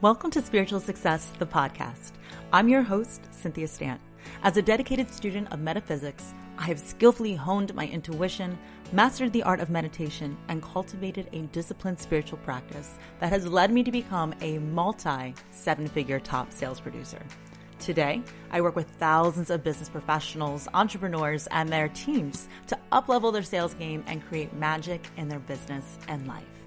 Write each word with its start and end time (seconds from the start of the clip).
Welcome 0.00 0.30
to 0.30 0.42
Spiritual 0.42 0.78
Success, 0.78 1.32
the 1.40 1.46
podcast. 1.46 2.12
I'm 2.52 2.68
your 2.68 2.82
host, 2.82 3.26
Cynthia 3.32 3.66
Stant. 3.66 4.00
As 4.44 4.56
a 4.56 4.62
dedicated 4.62 5.10
student 5.10 5.52
of 5.52 5.58
metaphysics, 5.58 6.34
I 6.56 6.66
have 6.66 6.78
skillfully 6.78 7.34
honed 7.34 7.74
my 7.74 7.88
intuition, 7.88 8.56
mastered 8.92 9.32
the 9.32 9.42
art 9.42 9.58
of 9.58 9.70
meditation, 9.70 10.38
and 10.46 10.62
cultivated 10.62 11.28
a 11.32 11.40
disciplined 11.48 11.98
spiritual 11.98 12.38
practice 12.38 12.94
that 13.18 13.30
has 13.30 13.48
led 13.48 13.72
me 13.72 13.82
to 13.82 13.90
become 13.90 14.32
a 14.40 14.58
multi 14.58 15.34
seven 15.50 15.88
figure 15.88 16.20
top 16.20 16.52
sales 16.52 16.78
producer. 16.78 17.20
Today, 17.80 18.22
I 18.52 18.60
work 18.60 18.76
with 18.76 18.88
thousands 19.00 19.50
of 19.50 19.64
business 19.64 19.88
professionals, 19.88 20.68
entrepreneurs, 20.74 21.48
and 21.48 21.68
their 21.68 21.88
teams 21.88 22.46
to 22.68 22.78
uplevel 22.92 23.32
their 23.32 23.42
sales 23.42 23.74
game 23.74 24.04
and 24.06 24.24
create 24.28 24.54
magic 24.54 25.08
in 25.16 25.28
their 25.28 25.40
business 25.40 25.98
and 26.06 26.28
life 26.28 26.57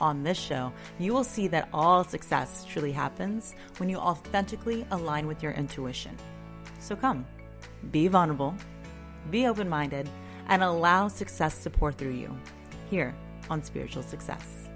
on 0.00 0.22
this 0.22 0.38
show, 0.38 0.72
you 0.98 1.12
will 1.12 1.24
see 1.24 1.48
that 1.48 1.68
all 1.72 2.04
success 2.04 2.64
truly 2.64 2.92
happens 2.92 3.54
when 3.78 3.88
you 3.88 3.96
authentically 3.96 4.86
align 4.90 5.26
with 5.26 5.42
your 5.42 5.52
intuition. 5.52 6.16
So 6.80 6.96
come, 6.96 7.26
be 7.90 8.08
vulnerable, 8.08 8.54
be 9.30 9.46
open 9.46 9.68
minded, 9.68 10.08
and 10.48 10.62
allow 10.62 11.08
success 11.08 11.62
to 11.62 11.70
pour 11.70 11.92
through 11.92 12.14
you 12.14 12.36
here 12.90 13.14
on 13.50 13.62
Spiritual 13.62 14.02
Success. 14.02 14.67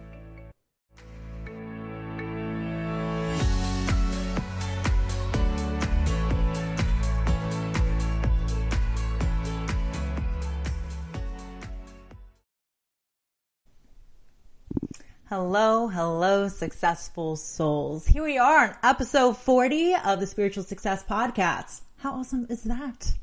Hello, 15.34 15.88
hello, 15.88 16.46
successful 16.48 17.36
souls. 17.36 18.06
Here 18.06 18.22
we 18.22 18.36
are 18.36 18.64
on 18.68 18.76
episode 18.82 19.38
40 19.38 19.94
of 19.94 20.20
the 20.20 20.26
Spiritual 20.26 20.62
Success 20.62 21.02
Podcast. 21.02 21.80
How 21.96 22.12
awesome 22.12 22.46
is 22.50 22.64
that? 22.64 23.14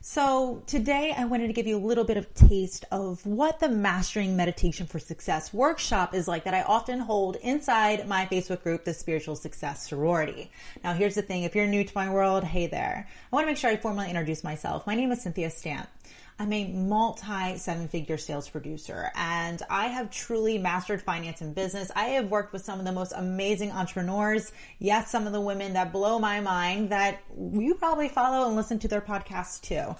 So 0.00 0.62
today 0.66 1.14
I 1.14 1.26
wanted 1.26 1.48
to 1.48 1.52
give 1.52 1.66
you 1.66 1.76
a 1.76 1.86
little 1.86 2.04
bit 2.04 2.16
of 2.16 2.32
taste 2.32 2.86
of 2.90 3.26
what 3.26 3.60
the 3.60 3.68
Mastering 3.68 4.38
Meditation 4.38 4.86
for 4.86 4.98
Success 4.98 5.52
workshop 5.52 6.14
is 6.14 6.26
like 6.26 6.44
that 6.44 6.54
I 6.54 6.62
often 6.62 6.98
hold 6.98 7.36
inside 7.36 8.08
my 8.08 8.24
Facebook 8.24 8.62
group, 8.62 8.86
the 8.86 8.94
Spiritual 8.94 9.36
Success 9.36 9.86
Sorority. 9.86 10.50
Now 10.82 10.94
here's 10.94 11.14
the 11.14 11.20
thing. 11.20 11.42
If 11.42 11.54
you're 11.54 11.66
new 11.66 11.84
to 11.84 11.92
my 11.94 12.10
world, 12.10 12.44
hey 12.44 12.68
there. 12.68 13.06
I 13.06 13.36
want 13.36 13.44
to 13.44 13.50
make 13.50 13.58
sure 13.58 13.68
I 13.68 13.76
formally 13.76 14.08
introduce 14.08 14.44
myself. 14.44 14.86
My 14.86 14.94
name 14.94 15.12
is 15.12 15.20
Cynthia 15.20 15.50
Stant. 15.50 15.90
I'm 16.38 16.52
a 16.52 16.66
multi 16.72 17.58
seven 17.58 17.86
figure 17.86 18.18
sales 18.18 18.48
producer 18.48 19.12
and 19.14 19.62
I 19.70 19.86
have 19.86 20.10
truly 20.10 20.58
mastered 20.58 21.00
finance 21.00 21.40
and 21.40 21.54
business. 21.54 21.92
I 21.94 22.06
have 22.06 22.28
worked 22.28 22.52
with 22.52 22.64
some 22.64 22.80
of 22.80 22.84
the 22.84 22.92
most 22.92 23.12
amazing 23.14 23.70
entrepreneurs. 23.70 24.50
Yes, 24.80 25.10
some 25.10 25.28
of 25.28 25.32
the 25.32 25.40
women 25.40 25.74
that 25.74 25.92
blow 25.92 26.18
my 26.18 26.40
mind 26.40 26.90
that 26.90 27.20
you 27.38 27.76
probably 27.76 28.08
follow 28.08 28.48
and 28.48 28.56
listen 28.56 28.80
to 28.80 28.88
their 28.88 29.00
podcasts 29.00 29.60
too. 29.60 29.94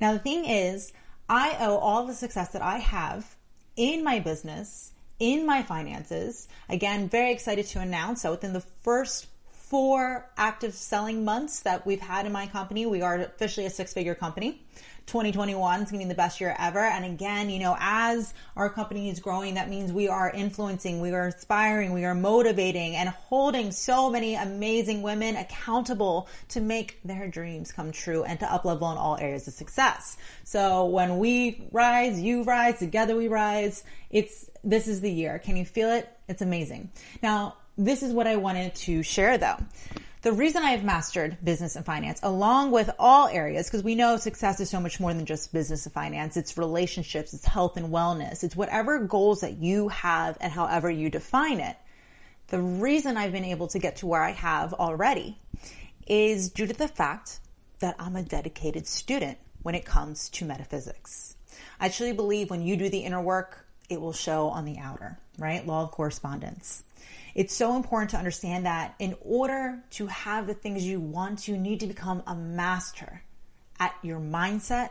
Now, 0.00 0.12
the 0.12 0.20
thing 0.20 0.44
is, 0.44 0.92
I 1.28 1.56
owe 1.60 1.78
all 1.78 2.06
the 2.06 2.14
success 2.14 2.50
that 2.50 2.62
I 2.62 2.78
have 2.78 3.36
in 3.76 4.04
my 4.04 4.20
business, 4.20 4.92
in 5.18 5.44
my 5.44 5.62
finances. 5.64 6.46
Again, 6.68 7.08
very 7.08 7.32
excited 7.32 7.66
to 7.66 7.80
announce 7.80 8.22
that 8.22 8.30
within 8.30 8.52
the 8.52 8.64
first 8.82 9.26
four 9.70 10.28
active 10.36 10.74
selling 10.74 11.24
months 11.24 11.60
that 11.60 11.86
we've 11.86 12.00
had 12.00 12.26
in 12.26 12.32
my 12.32 12.44
company, 12.48 12.86
we 12.86 13.02
are 13.02 13.20
officially 13.20 13.66
a 13.66 13.70
six 13.70 13.94
figure 13.94 14.16
company. 14.16 14.60
2021 15.06 15.82
is 15.82 15.90
going 15.90 16.00
to 16.00 16.06
be 16.06 16.08
the 16.08 16.16
best 16.16 16.40
year 16.40 16.54
ever. 16.58 16.80
And 16.80 17.04
again, 17.04 17.50
you 17.50 17.60
know, 17.60 17.76
as 17.78 18.34
our 18.56 18.68
company 18.68 19.10
is 19.10 19.20
growing, 19.20 19.54
that 19.54 19.70
means 19.70 19.92
we 19.92 20.08
are 20.08 20.28
influencing, 20.30 21.00
we 21.00 21.12
are 21.12 21.26
inspiring, 21.26 21.92
we 21.92 22.04
are 22.04 22.14
motivating 22.14 22.96
and 22.96 23.08
holding 23.08 23.70
so 23.70 24.10
many 24.10 24.34
amazing 24.34 25.02
women 25.02 25.36
accountable 25.36 26.28
to 26.48 26.60
make 26.60 27.00
their 27.04 27.28
dreams 27.28 27.70
come 27.70 27.92
true 27.92 28.24
and 28.24 28.40
to 28.40 28.46
uplevel 28.46 28.90
in 28.92 28.98
all 28.98 29.16
areas 29.18 29.46
of 29.46 29.54
success. 29.54 30.16
So 30.44 30.86
when 30.86 31.18
we 31.18 31.68
rise, 31.70 32.20
you 32.20 32.42
rise, 32.42 32.78
together 32.80 33.16
we 33.16 33.28
rise. 33.28 33.84
It's, 34.10 34.50
this 34.64 34.88
is 34.88 35.00
the 35.00 35.10
year. 35.10 35.38
Can 35.38 35.56
you 35.56 35.64
feel 35.64 35.90
it? 35.90 36.08
It's 36.28 36.42
amazing. 36.42 36.90
Now, 37.22 37.56
this 37.80 38.02
is 38.02 38.12
what 38.12 38.26
I 38.26 38.36
wanted 38.36 38.74
to 38.74 39.02
share 39.02 39.38
though. 39.38 39.56
The 40.22 40.32
reason 40.32 40.62
I 40.62 40.72
have 40.72 40.84
mastered 40.84 41.38
business 41.42 41.76
and 41.76 41.86
finance 41.86 42.20
along 42.22 42.72
with 42.72 42.90
all 42.98 43.26
areas, 43.26 43.66
because 43.66 43.82
we 43.82 43.94
know 43.94 44.18
success 44.18 44.60
is 44.60 44.68
so 44.68 44.78
much 44.78 45.00
more 45.00 45.14
than 45.14 45.24
just 45.24 45.50
business 45.50 45.86
and 45.86 45.94
finance. 45.94 46.36
It's 46.36 46.58
relationships, 46.58 47.32
it's 47.32 47.46
health 47.46 47.78
and 47.78 47.88
wellness. 47.88 48.44
It's 48.44 48.54
whatever 48.54 48.98
goals 48.98 49.40
that 49.40 49.56
you 49.56 49.88
have 49.88 50.36
and 50.42 50.52
however 50.52 50.90
you 50.90 51.08
define 51.08 51.60
it. 51.60 51.76
The 52.48 52.60
reason 52.60 53.16
I've 53.16 53.32
been 53.32 53.44
able 53.46 53.68
to 53.68 53.78
get 53.78 53.96
to 53.96 54.06
where 54.06 54.22
I 54.22 54.32
have 54.32 54.74
already 54.74 55.38
is 56.06 56.50
due 56.50 56.66
to 56.66 56.74
the 56.74 56.88
fact 56.88 57.40
that 57.78 57.96
I'm 57.98 58.16
a 58.16 58.22
dedicated 58.22 58.86
student 58.86 59.38
when 59.62 59.74
it 59.74 59.86
comes 59.86 60.28
to 60.30 60.44
metaphysics. 60.44 61.34
I 61.78 61.88
truly 61.88 62.12
believe 62.12 62.50
when 62.50 62.60
you 62.60 62.76
do 62.76 62.90
the 62.90 62.98
inner 62.98 63.22
work, 63.22 63.64
it 63.88 64.00
will 64.00 64.12
show 64.12 64.48
on 64.48 64.66
the 64.66 64.78
outer, 64.78 65.18
right? 65.38 65.66
Law 65.66 65.84
of 65.84 65.92
correspondence. 65.92 66.82
It's 67.34 67.54
so 67.54 67.76
important 67.76 68.10
to 68.10 68.16
understand 68.16 68.66
that 68.66 68.94
in 68.98 69.16
order 69.22 69.82
to 69.92 70.06
have 70.06 70.46
the 70.46 70.54
things 70.54 70.84
you 70.84 71.00
want, 71.00 71.46
you 71.48 71.56
need 71.56 71.80
to 71.80 71.86
become 71.86 72.22
a 72.26 72.34
master 72.34 73.22
at 73.78 73.94
your 74.02 74.20
mindset, 74.20 74.90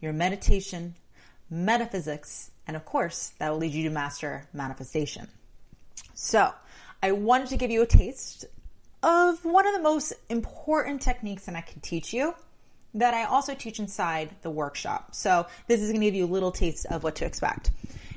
your 0.00 0.12
meditation, 0.12 0.94
metaphysics, 1.50 2.50
and 2.66 2.76
of 2.76 2.84
course, 2.84 3.32
that 3.38 3.50
will 3.50 3.58
lead 3.58 3.72
you 3.72 3.84
to 3.84 3.90
master 3.90 4.48
manifestation. 4.52 5.28
So, 6.14 6.52
I 7.02 7.12
wanted 7.12 7.48
to 7.48 7.56
give 7.56 7.70
you 7.70 7.82
a 7.82 7.86
taste 7.86 8.46
of 9.02 9.44
one 9.44 9.66
of 9.66 9.74
the 9.74 9.82
most 9.82 10.14
important 10.30 11.02
techniques 11.02 11.44
that 11.44 11.54
I 11.54 11.60
can 11.60 11.80
teach 11.80 12.14
you 12.14 12.34
that 12.94 13.12
I 13.12 13.24
also 13.24 13.54
teach 13.54 13.80
inside 13.80 14.30
the 14.42 14.50
workshop. 14.50 15.14
So, 15.14 15.46
this 15.66 15.80
is 15.80 15.90
going 15.90 16.00
to 16.00 16.06
give 16.06 16.14
you 16.14 16.24
a 16.24 16.26
little 16.26 16.52
taste 16.52 16.86
of 16.86 17.02
what 17.02 17.16
to 17.16 17.26
expect. 17.26 17.70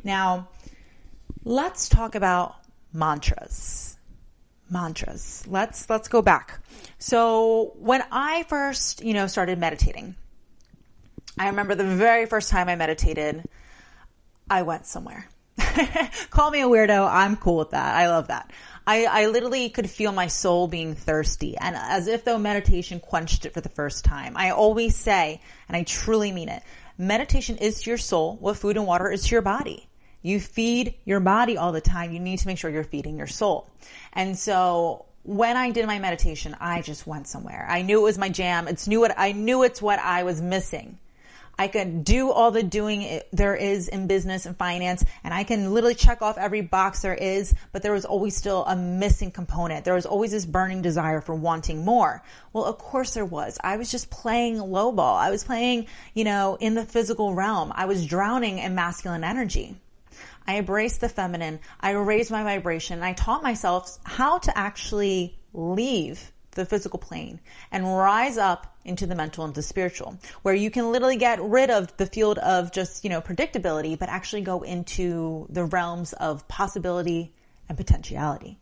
Now, 0.03 0.47
let's 1.43 1.89
talk 1.89 2.15
about 2.15 2.55
mantras. 2.93 3.97
Mantras. 4.69 5.45
Let's 5.47 5.89
let's 5.89 6.07
go 6.07 6.21
back. 6.21 6.59
So 6.99 7.73
when 7.77 8.03
I 8.11 8.43
first, 8.43 9.03
you 9.03 9.13
know, 9.13 9.27
started 9.27 9.59
meditating, 9.59 10.15
I 11.39 11.47
remember 11.47 11.75
the 11.75 11.83
very 11.83 12.25
first 12.25 12.49
time 12.49 12.67
I 12.67 12.75
meditated, 12.75 13.47
I 14.49 14.63
went 14.63 14.85
somewhere. 14.85 15.29
Call 16.29 16.51
me 16.51 16.61
a 16.61 16.67
weirdo. 16.67 17.07
I'm 17.09 17.35
cool 17.35 17.57
with 17.57 17.71
that. 17.71 17.95
I 17.95 18.07
love 18.07 18.27
that. 18.27 18.51
I, 18.85 19.05
I 19.05 19.25
literally 19.27 19.69
could 19.69 19.89
feel 19.89 20.11
my 20.11 20.27
soul 20.27 20.67
being 20.67 20.95
thirsty 20.95 21.57
and 21.57 21.75
as 21.75 22.07
if 22.07 22.23
though 22.23 22.37
meditation 22.37 22.99
quenched 23.01 23.45
it 23.45 23.53
for 23.53 23.59
the 23.59 23.69
first 23.69 24.05
time. 24.05 24.37
I 24.37 24.51
always 24.51 24.95
say, 24.95 25.41
and 25.67 25.75
I 25.75 25.83
truly 25.83 26.31
mean 26.31 26.47
it, 26.47 26.63
meditation 26.97 27.57
is 27.57 27.81
to 27.81 27.89
your 27.89 27.97
soul 27.97 28.37
what 28.37 28.57
food 28.57 28.77
and 28.77 28.87
water 28.87 29.11
is 29.11 29.25
to 29.25 29.35
your 29.35 29.41
body. 29.41 29.86
You 30.27 30.41
feed 30.41 30.95
your 31.05 31.21
body 31.21 31.57
all 31.57 31.71
the 31.71 31.79
time. 31.79 32.11
You 32.11 32.19
need 32.19 32.39
to 32.39 32.47
make 32.47 32.57
sure 32.57 32.69
you're 32.69 32.83
feeding 32.83 33.17
your 33.17 33.27
soul. 33.27 33.69
And 34.11 34.37
so 34.37 35.05
when 35.23 35.55
I 35.55 35.71
did 35.71 35.87
my 35.87 35.99
meditation, 35.99 36.53
I 36.59 36.81
just 36.81 37.07
went 37.07 37.27
somewhere. 37.27 37.65
I 37.69 37.81
knew 37.81 37.99
it 37.99 38.03
was 38.03 38.17
my 38.17 38.27
jam. 38.27 38.67
It's 38.67 38.89
knew 38.89 38.99
what 38.99 39.17
I 39.17 39.31
knew 39.31 39.63
it's 39.63 39.81
what 39.81 39.99
I 39.99 40.23
was 40.23 40.41
missing. 40.41 40.99
I 41.57 41.69
could 41.69 42.03
do 42.03 42.29
all 42.29 42.51
the 42.51 42.61
doing 42.61 43.21
there 43.31 43.55
is 43.55 43.87
in 43.87 44.07
business 44.07 44.45
and 44.45 44.55
finance 44.57 45.03
and 45.23 45.33
I 45.33 45.45
can 45.45 45.73
literally 45.73 45.95
check 45.95 46.21
off 46.21 46.37
every 46.37 46.61
box 46.61 47.01
there 47.01 47.15
is, 47.15 47.55
but 47.71 47.81
there 47.81 47.93
was 47.93 48.03
always 48.03 48.35
still 48.35 48.65
a 48.65 48.75
missing 48.75 49.31
component. 49.31 49.85
There 49.85 49.95
was 49.95 50.05
always 50.05 50.31
this 50.31 50.45
burning 50.45 50.81
desire 50.81 51.21
for 51.21 51.35
wanting 51.35 51.85
more. 51.85 52.21
Well, 52.51 52.65
of 52.65 52.77
course 52.77 53.13
there 53.13 53.25
was. 53.25 53.57
I 53.63 53.77
was 53.77 53.89
just 53.89 54.09
playing 54.09 54.59
low 54.59 54.91
ball. 54.91 55.15
I 55.15 55.31
was 55.31 55.45
playing, 55.45 55.87
you 56.13 56.25
know, 56.25 56.57
in 56.59 56.75
the 56.75 56.83
physical 56.83 57.33
realm. 57.33 57.71
I 57.73 57.85
was 57.85 58.05
drowning 58.05 58.59
in 58.59 58.75
masculine 58.75 59.23
energy. 59.23 59.77
I 60.47 60.57
embraced 60.57 61.01
the 61.01 61.09
feminine. 61.09 61.59
I 61.79 61.91
raised 61.91 62.31
my 62.31 62.43
vibration. 62.43 63.03
I 63.03 63.13
taught 63.13 63.43
myself 63.43 63.97
how 64.03 64.39
to 64.39 64.57
actually 64.57 65.37
leave 65.53 66.31
the 66.51 66.65
physical 66.65 66.97
plane 66.97 67.39
and 67.71 67.85
rise 67.85 68.37
up 68.37 68.75
into 68.83 69.05
the 69.05 69.15
mental 69.15 69.45
and 69.45 69.53
the 69.53 69.61
spiritual, 69.61 70.17
where 70.41 70.55
you 70.55 70.71
can 70.71 70.91
literally 70.91 71.17
get 71.17 71.41
rid 71.41 71.69
of 71.69 71.95
the 71.97 72.05
field 72.05 72.39
of 72.39 72.71
just, 72.71 73.03
you 73.03 73.09
know, 73.09 73.21
predictability, 73.21 73.99
but 73.99 74.09
actually 74.09 74.41
go 74.41 74.61
into 74.61 75.45
the 75.49 75.65
realms 75.65 76.13
of 76.13 76.47
possibility 76.47 77.33
and 77.69 77.77
potentiality. 77.77 78.57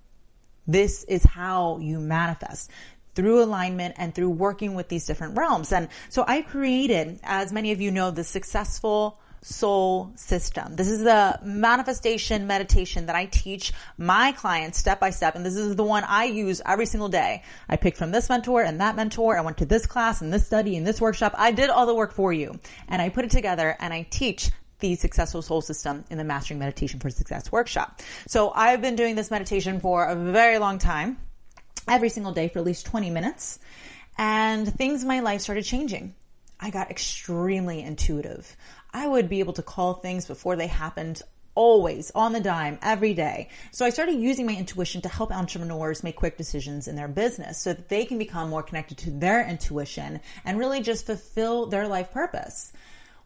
This 0.67 1.03
is 1.03 1.23
how 1.23 1.77
you 1.77 1.99
manifest 1.99 2.71
through 3.13 3.41
alignment 3.41 3.95
and 3.97 4.13
through 4.13 4.31
working 4.31 4.75
with 4.75 4.89
these 4.89 5.05
different 5.05 5.37
realms. 5.37 5.71
And 5.71 5.87
so 6.09 6.25
I 6.27 6.41
created, 6.41 7.19
as 7.23 7.53
many 7.53 7.71
of 7.71 7.79
you 7.79 7.91
know, 7.91 8.11
the 8.11 8.23
successful 8.23 9.19
soul 9.45 10.11
system. 10.15 10.75
This 10.75 10.89
is 10.89 11.03
the 11.03 11.39
manifestation 11.43 12.47
meditation 12.47 13.05
that 13.05 13.15
I 13.15 13.27
teach 13.27 13.73
my 13.95 14.31
clients 14.31 14.79
step 14.79 14.99
by 14.99 15.11
step. 15.11 15.35
And 15.35 15.45
this 15.45 15.55
is 15.55 15.75
the 15.75 15.83
one 15.83 16.03
I 16.03 16.25
use 16.25 16.63
every 16.65 16.87
single 16.87 17.09
day. 17.09 17.43
I 17.69 17.75
picked 17.75 17.97
from 17.97 18.11
this 18.11 18.27
mentor 18.27 18.63
and 18.63 18.81
that 18.81 18.95
mentor. 18.95 19.37
I 19.37 19.41
went 19.41 19.57
to 19.57 19.65
this 19.65 19.85
class 19.85 20.21
and 20.21 20.33
this 20.33 20.47
study 20.47 20.75
and 20.77 20.85
this 20.85 20.99
workshop. 20.99 21.35
I 21.37 21.51
did 21.51 21.69
all 21.69 21.85
the 21.85 21.93
work 21.93 22.11
for 22.11 22.33
you 22.33 22.59
and 22.87 22.99
I 22.99 23.09
put 23.09 23.23
it 23.23 23.29
together 23.29 23.77
and 23.79 23.93
I 23.93 24.07
teach 24.09 24.49
the 24.79 24.95
successful 24.95 25.43
soul 25.43 25.61
system 25.61 26.03
in 26.09 26.17
the 26.17 26.23
mastering 26.23 26.59
meditation 26.59 26.99
for 26.99 27.11
success 27.11 27.51
workshop. 27.51 28.01
So 28.27 28.51
I've 28.51 28.81
been 28.81 28.95
doing 28.95 29.15
this 29.15 29.29
meditation 29.29 29.79
for 29.79 30.05
a 30.05 30.15
very 30.15 30.57
long 30.57 30.79
time. 30.79 31.17
every 31.87 32.09
single 32.09 32.31
day 32.31 32.47
for 32.47 32.57
at 32.59 32.65
least 32.65 32.87
20 32.87 33.11
minutes. 33.11 33.59
And 34.17 34.67
things 34.73 35.03
in 35.03 35.07
my 35.07 35.19
life 35.19 35.41
started 35.41 35.65
changing. 35.65 36.15
I 36.59 36.69
got 36.69 36.89
extremely 36.89 37.81
intuitive. 37.81 38.55
I 38.95 39.05
would 39.05 39.27
be 39.27 39.41
able 39.41 39.51
to 39.53 39.61
call 39.61 39.95
things 39.95 40.25
before 40.25 40.55
they 40.55 40.67
happened 40.67 41.21
always 41.53 42.11
on 42.15 42.31
the 42.31 42.39
dime 42.39 42.79
every 42.81 43.13
day. 43.13 43.49
So 43.71 43.85
I 43.85 43.89
started 43.89 44.21
using 44.21 44.45
my 44.45 44.55
intuition 44.55 45.01
to 45.01 45.09
help 45.09 45.33
entrepreneurs 45.33 46.01
make 46.01 46.15
quick 46.15 46.37
decisions 46.37 46.87
in 46.87 46.95
their 46.95 47.09
business 47.09 47.61
so 47.61 47.73
that 47.73 47.89
they 47.89 48.05
can 48.05 48.17
become 48.17 48.49
more 48.49 48.63
connected 48.63 48.97
to 48.99 49.11
their 49.11 49.45
intuition 49.45 50.21
and 50.45 50.57
really 50.57 50.79
just 50.79 51.05
fulfill 51.05 51.65
their 51.65 51.89
life 51.89 52.13
purpose. 52.13 52.71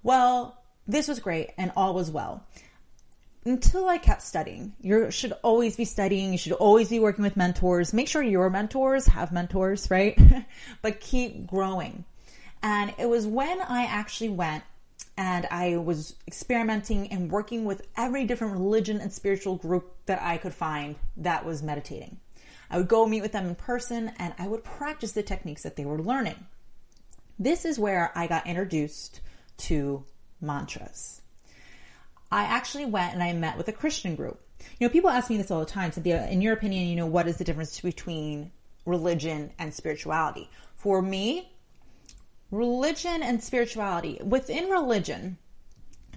Well, 0.01 0.59
this 0.87 1.07
was 1.07 1.19
great 1.19 1.51
and 1.55 1.71
all 1.75 1.93
was 1.93 2.09
well. 2.09 2.43
Until 3.45 3.87
I 3.87 3.99
kept 3.99 4.23
studying. 4.23 4.73
You 4.81 5.11
should 5.11 5.33
always 5.43 5.75
be 5.75 5.85
studying. 5.85 6.31
You 6.31 6.39
should 6.39 6.53
always 6.53 6.89
be 6.89 6.99
working 6.99 7.23
with 7.23 7.37
mentors. 7.37 7.93
Make 7.93 8.07
sure 8.07 8.23
your 8.23 8.49
mentors 8.49 9.05
have 9.05 9.31
mentors, 9.31 9.91
right? 9.91 10.19
but 10.81 10.99
keep 10.99 11.45
growing. 11.45 12.05
And 12.63 12.91
it 12.97 13.07
was 13.07 13.27
when 13.27 13.61
I 13.61 13.83
actually 13.83 14.29
went 14.29 14.63
and 15.19 15.45
I 15.51 15.75
was 15.75 16.15
experimenting 16.27 17.11
and 17.11 17.29
working 17.29 17.65
with 17.65 17.85
every 17.97 18.23
different 18.23 18.53
religion 18.53 19.01
and 19.01 19.11
spiritual 19.11 19.57
group 19.57 19.93
that 20.05 20.21
I 20.21 20.37
could 20.37 20.53
find 20.53 20.95
that 21.17 21.45
was 21.45 21.61
meditating. 21.61 22.21
I 22.69 22.77
would 22.77 22.87
go 22.87 23.05
meet 23.05 23.21
with 23.21 23.33
them 23.33 23.45
in 23.45 23.55
person 23.55 24.13
and 24.17 24.33
I 24.39 24.47
would 24.47 24.63
practice 24.63 25.11
the 25.11 25.21
techniques 25.21 25.63
that 25.63 25.75
they 25.75 25.83
were 25.83 26.01
learning. 26.01 26.37
This 27.37 27.65
is 27.65 27.77
where 27.77 28.13
I 28.15 28.27
got 28.27 28.47
introduced 28.47 29.19
to 29.57 30.05
mantras. 30.39 31.21
I 32.31 32.43
actually 32.43 32.85
went 32.85 33.13
and 33.13 33.21
I 33.21 33.33
met 33.33 33.57
with 33.57 33.67
a 33.67 33.73
Christian 33.73 34.15
group. 34.15 34.39
You 34.79 34.87
know, 34.87 34.89
people 34.89 35.09
ask 35.09 35.29
me 35.29 35.35
this 35.35 35.51
all 35.51 35.59
the 35.59 35.65
time. 35.65 35.91
Cynthia, 35.91 36.29
in 36.29 36.41
your 36.41 36.53
opinion, 36.53 36.87
you 36.87 36.95
know, 36.95 37.07
what 37.07 37.27
is 37.27 37.35
the 37.35 37.43
difference 37.43 37.81
between 37.81 38.51
religion 38.85 39.51
and 39.59 39.73
spirituality? 39.73 40.49
For 40.77 41.01
me, 41.01 41.51
religion 42.51 43.23
and 43.23 43.43
spirituality. 43.43 44.19
Within 44.23 44.69
religion, 44.69 45.37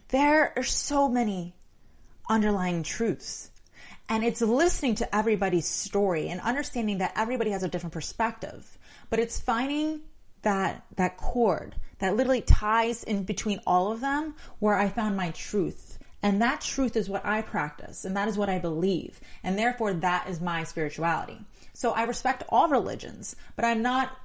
there 0.08 0.52
are 0.56 0.62
so 0.62 1.08
many 1.08 1.54
underlying 2.28 2.82
truths. 2.82 3.50
And 4.08 4.24
it's 4.24 4.42
listening 4.42 4.96
to 4.96 5.14
everybody's 5.14 5.66
story 5.66 6.28
and 6.28 6.40
understanding 6.40 6.98
that 6.98 7.14
everybody 7.16 7.50
has 7.50 7.62
a 7.62 7.68
different 7.68 7.94
perspective. 7.94 8.78
But 9.10 9.20
it's 9.20 9.40
finding 9.40 10.02
that 10.42 10.84
that 10.96 11.16
cord 11.16 11.76
that 11.98 12.16
literally 12.16 12.42
ties 12.42 13.04
in 13.04 13.22
between 13.22 13.60
all 13.64 13.92
of 13.92 14.00
them 14.00 14.34
where 14.58 14.74
I 14.74 14.88
found 14.88 15.16
my 15.16 15.30
truth. 15.30 15.98
And 16.22 16.42
that 16.42 16.60
truth 16.60 16.96
is 16.96 17.08
what 17.08 17.24
I 17.24 17.42
practice 17.42 18.04
and 18.04 18.16
that 18.16 18.28
is 18.28 18.36
what 18.36 18.48
I 18.48 18.58
believe. 18.58 19.20
And 19.44 19.58
therefore 19.58 19.94
that 19.94 20.28
is 20.28 20.40
my 20.40 20.64
spirituality. 20.64 21.38
So 21.74 21.92
I 21.92 22.02
respect 22.04 22.42
all 22.50 22.68
religions, 22.68 23.34
but 23.56 23.64
I'm 23.64 23.82
not 23.82 24.16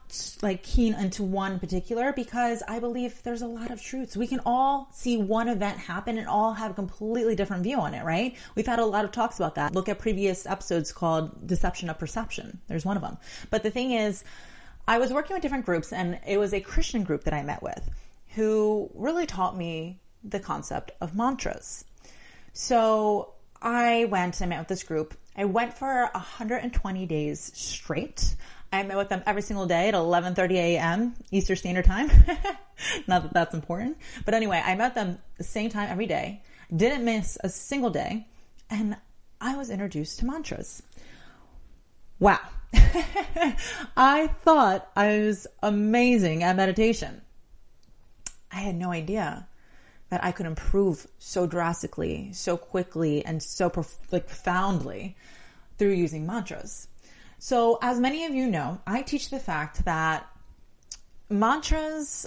like 0.41 0.63
keen 0.63 0.93
into 0.93 1.23
one 1.23 1.59
particular 1.59 2.11
because 2.13 2.61
I 2.67 2.79
believe 2.79 3.23
there's 3.23 3.41
a 3.41 3.47
lot 3.47 3.71
of 3.71 3.81
truths. 3.81 4.17
We 4.17 4.27
can 4.27 4.41
all 4.45 4.89
see 4.93 5.17
one 5.17 5.47
event 5.47 5.77
happen 5.77 6.17
and 6.17 6.27
all 6.27 6.53
have 6.53 6.71
a 6.71 6.73
completely 6.73 7.35
different 7.35 7.63
view 7.63 7.79
on 7.79 7.93
it, 7.93 8.03
right? 8.03 8.35
We've 8.55 8.67
had 8.67 8.79
a 8.79 8.85
lot 8.85 9.05
of 9.05 9.11
talks 9.11 9.37
about 9.37 9.55
that. 9.55 9.73
Look 9.73 9.87
at 9.89 9.99
previous 9.99 10.45
episodes 10.45 10.91
called 10.91 11.47
Deception 11.47 11.89
of 11.89 11.97
Perception. 11.97 12.59
There's 12.67 12.85
one 12.85 12.97
of 12.97 13.03
them. 13.03 13.17
But 13.49 13.63
the 13.63 13.71
thing 13.71 13.91
is, 13.91 14.23
I 14.87 14.99
was 14.99 15.11
working 15.11 15.33
with 15.33 15.41
different 15.41 15.65
groups 15.65 15.91
and 15.93 16.19
it 16.27 16.37
was 16.37 16.53
a 16.53 16.59
Christian 16.61 17.03
group 17.03 17.23
that 17.25 17.33
I 17.33 17.43
met 17.43 17.63
with 17.63 17.89
who 18.35 18.89
really 18.93 19.25
taught 19.25 19.57
me 19.57 19.99
the 20.23 20.39
concept 20.39 20.91
of 21.01 21.15
mantras. 21.15 21.85
So 22.53 23.33
I 23.61 24.05
went 24.05 24.41
and 24.41 24.49
met 24.49 24.59
with 24.59 24.67
this 24.67 24.83
group. 24.83 25.15
I 25.37 25.45
went 25.45 25.77
for 25.77 26.09
120 26.13 27.05
days 27.05 27.51
straight. 27.53 28.35
I 28.73 28.81
met 28.83 28.97
with 28.97 29.09
them 29.09 29.21
every 29.25 29.43
single 29.43 29.67
day 29.67 29.87
at 29.87 29.93
11:30 29.93 30.51
a.m. 30.55 31.13
Eastern 31.31 31.55
Standard 31.55 31.85
Time. 31.85 32.09
Not 33.07 33.23
that 33.23 33.33
that's 33.33 33.53
important, 33.53 33.97
but 34.25 34.33
anyway, 34.33 34.61
I 34.63 34.75
met 34.75 34.95
them 34.95 35.19
the 35.37 35.43
same 35.43 35.69
time 35.69 35.89
every 35.89 36.07
day. 36.07 36.41
Didn't 36.75 37.05
miss 37.05 37.37
a 37.43 37.49
single 37.49 37.91
day, 37.91 38.27
and 38.69 38.97
I 39.39 39.55
was 39.55 39.69
introduced 39.69 40.19
to 40.19 40.25
mantras. 40.25 40.81
Wow. 42.19 42.39
I 43.95 44.27
thought 44.43 44.89
I 44.95 45.19
was 45.19 45.47
amazing 45.61 46.43
at 46.43 46.55
meditation. 46.55 47.21
I 48.51 48.57
had 48.57 48.75
no 48.75 48.91
idea 48.91 49.47
that 50.09 50.23
I 50.23 50.31
could 50.31 50.45
improve 50.45 51.07
so 51.19 51.45
drastically, 51.45 52.31
so 52.33 52.57
quickly, 52.57 53.25
and 53.25 53.41
so 53.41 53.69
prof- 53.69 53.97
like 54.11 54.27
profoundly 54.27 55.15
through 55.77 55.93
using 55.93 56.25
mantras. 56.25 56.87
So, 57.39 57.77
as 57.81 57.99
many 57.99 58.25
of 58.25 58.33
you 58.33 58.47
know, 58.47 58.81
I 58.87 59.01
teach 59.03 59.29
the 59.29 59.39
fact 59.39 59.85
that 59.85 60.27
mantras 61.29 62.25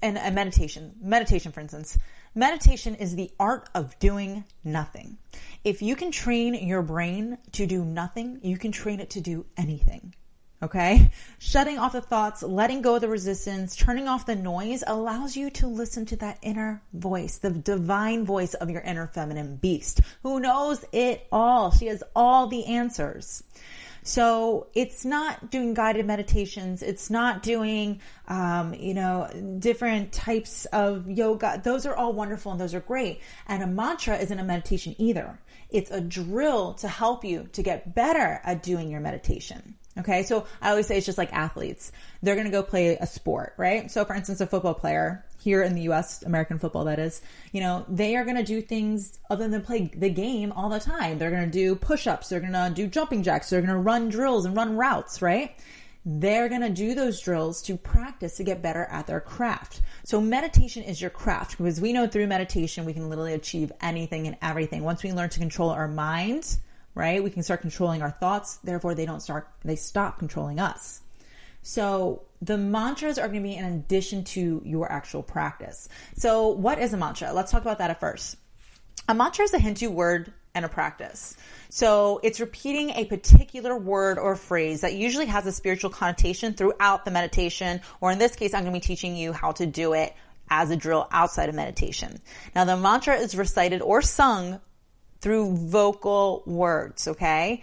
and, 0.00 0.18
and 0.18 0.34
meditation, 0.34 0.94
meditation, 1.00 1.52
for 1.52 1.60
instance, 1.60 1.98
meditation 2.34 2.94
is 2.96 3.16
the 3.16 3.30
art 3.40 3.68
of 3.74 3.98
doing 3.98 4.44
nothing. 4.62 5.18
If 5.64 5.82
you 5.82 5.96
can 5.96 6.10
train 6.10 6.54
your 6.54 6.82
brain 6.82 7.38
to 7.52 7.66
do 7.66 7.84
nothing, 7.84 8.40
you 8.42 8.56
can 8.56 8.72
train 8.72 9.00
it 9.00 9.10
to 9.10 9.20
do 9.20 9.46
anything. 9.56 10.14
Okay. 10.62 11.10
Shutting 11.40 11.78
off 11.78 11.92
the 11.92 12.00
thoughts, 12.00 12.40
letting 12.40 12.82
go 12.82 12.94
of 12.94 13.00
the 13.00 13.08
resistance, 13.08 13.74
turning 13.74 14.06
off 14.06 14.26
the 14.26 14.36
noise 14.36 14.84
allows 14.86 15.36
you 15.36 15.50
to 15.50 15.66
listen 15.66 16.06
to 16.06 16.16
that 16.16 16.38
inner 16.40 16.80
voice, 16.92 17.38
the 17.38 17.50
divine 17.50 18.24
voice 18.24 18.54
of 18.54 18.70
your 18.70 18.80
inner 18.82 19.08
feminine 19.08 19.56
beast 19.56 20.02
who 20.22 20.38
knows 20.38 20.84
it 20.92 21.26
all. 21.32 21.72
She 21.72 21.86
has 21.86 22.04
all 22.14 22.46
the 22.46 22.64
answers. 22.66 23.42
So 24.04 24.68
it's 24.72 25.04
not 25.04 25.50
doing 25.50 25.74
guided 25.74 26.06
meditations. 26.06 26.82
It's 26.82 27.10
not 27.10 27.42
doing, 27.42 28.00
um, 28.28 28.72
you 28.74 28.94
know, 28.94 29.28
different 29.58 30.12
types 30.12 30.64
of 30.66 31.10
yoga. 31.10 31.60
Those 31.62 31.86
are 31.86 31.96
all 31.96 32.12
wonderful 32.12 32.52
and 32.52 32.60
those 32.60 32.74
are 32.74 32.80
great. 32.80 33.20
And 33.48 33.64
a 33.64 33.66
mantra 33.66 34.16
isn't 34.16 34.38
a 34.38 34.44
meditation 34.44 34.94
either. 34.98 35.40
It's 35.70 35.90
a 35.90 36.00
drill 36.00 36.74
to 36.74 36.88
help 36.88 37.24
you 37.24 37.48
to 37.52 37.62
get 37.64 37.96
better 37.96 38.40
at 38.44 38.62
doing 38.62 38.90
your 38.90 39.00
meditation. 39.00 39.74
Okay. 39.98 40.22
So 40.22 40.46
I 40.60 40.70
always 40.70 40.86
say 40.86 40.96
it's 40.96 41.06
just 41.06 41.18
like 41.18 41.32
athletes. 41.32 41.92
They're 42.22 42.34
going 42.34 42.46
to 42.46 42.52
go 42.52 42.62
play 42.62 42.96
a 42.96 43.06
sport, 43.06 43.54
right? 43.58 43.90
So 43.90 44.04
for 44.04 44.14
instance, 44.14 44.40
a 44.40 44.46
football 44.46 44.74
player 44.74 45.24
here 45.42 45.62
in 45.62 45.74
the 45.74 45.82
US, 45.82 46.22
American 46.22 46.58
football, 46.58 46.84
that 46.84 46.98
is, 46.98 47.20
you 47.52 47.60
know, 47.60 47.84
they 47.88 48.16
are 48.16 48.24
going 48.24 48.36
to 48.36 48.44
do 48.44 48.62
things 48.62 49.18
other 49.28 49.48
than 49.48 49.62
play 49.62 49.90
the 49.94 50.08
game 50.08 50.52
all 50.52 50.68
the 50.68 50.80
time. 50.80 51.18
They're 51.18 51.30
going 51.30 51.44
to 51.44 51.50
do 51.50 51.74
push 51.74 52.06
ups. 52.06 52.28
They're 52.28 52.40
going 52.40 52.52
to 52.52 52.72
do 52.74 52.86
jumping 52.86 53.22
jacks. 53.22 53.50
They're 53.50 53.60
going 53.60 53.74
to 53.74 53.76
run 53.76 54.08
drills 54.08 54.46
and 54.46 54.56
run 54.56 54.76
routes, 54.76 55.20
right? 55.20 55.54
They're 56.04 56.48
going 56.48 56.62
to 56.62 56.70
do 56.70 56.94
those 56.94 57.20
drills 57.20 57.62
to 57.62 57.76
practice 57.76 58.36
to 58.38 58.44
get 58.44 58.62
better 58.62 58.84
at 58.84 59.06
their 59.06 59.20
craft. 59.20 59.82
So 60.04 60.20
meditation 60.20 60.82
is 60.82 61.00
your 61.00 61.10
craft 61.10 61.58
because 61.58 61.80
we 61.80 61.92
know 61.92 62.08
through 62.08 62.26
meditation, 62.26 62.84
we 62.84 62.92
can 62.92 63.08
literally 63.08 63.34
achieve 63.34 63.70
anything 63.80 64.26
and 64.26 64.36
everything. 64.42 64.82
Once 64.82 65.02
we 65.02 65.12
learn 65.12 65.28
to 65.30 65.38
control 65.38 65.70
our 65.70 65.86
minds, 65.86 66.58
right? 66.94 67.22
We 67.22 67.30
can 67.30 67.42
start 67.42 67.60
controlling 67.60 68.02
our 68.02 68.10
thoughts. 68.10 68.56
Therefore, 68.64 68.94
they 68.94 69.06
don't 69.06 69.20
start, 69.20 69.48
they 69.64 69.76
stop 69.76 70.18
controlling 70.18 70.58
us. 70.58 71.00
So 71.62 72.22
the 72.40 72.58
mantras 72.58 73.18
are 73.18 73.28
going 73.28 73.42
to 73.42 73.48
be 73.48 73.54
in 73.54 73.64
addition 73.64 74.24
to 74.24 74.62
your 74.64 74.90
actual 74.90 75.22
practice. 75.22 75.88
So 76.16 76.48
what 76.48 76.78
is 76.78 76.92
a 76.92 76.96
mantra? 76.96 77.32
Let's 77.32 77.52
talk 77.52 77.62
about 77.62 77.78
that 77.78 77.90
at 77.90 78.00
first. 78.00 78.36
A 79.08 79.14
mantra 79.14 79.44
is 79.44 79.54
a 79.54 79.58
Hindu 79.58 79.90
word 79.90 80.32
and 80.54 80.64
a 80.64 80.68
practice. 80.68 81.36
So 81.70 82.20
it's 82.22 82.40
repeating 82.40 82.90
a 82.90 83.04
particular 83.06 83.76
word 83.76 84.18
or 84.18 84.36
phrase 84.36 84.82
that 84.82 84.94
usually 84.94 85.26
has 85.26 85.46
a 85.46 85.52
spiritual 85.52 85.90
connotation 85.90 86.52
throughout 86.52 87.04
the 87.04 87.10
meditation, 87.10 87.80
or 88.00 88.12
in 88.12 88.18
this 88.18 88.36
case, 88.36 88.52
I'm 88.52 88.64
going 88.64 88.74
to 88.74 88.80
be 88.80 88.84
teaching 88.84 89.16
you 89.16 89.32
how 89.32 89.52
to 89.52 89.66
do 89.66 89.94
it 89.94 90.14
as 90.50 90.70
a 90.70 90.76
drill 90.76 91.08
outside 91.10 91.48
of 91.48 91.54
meditation. 91.54 92.20
Now 92.54 92.64
the 92.64 92.76
mantra 92.76 93.16
is 93.16 93.34
recited 93.34 93.80
or 93.80 94.02
sung 94.02 94.60
through 95.22 95.56
vocal 95.56 96.42
words, 96.44 97.08
okay? 97.08 97.62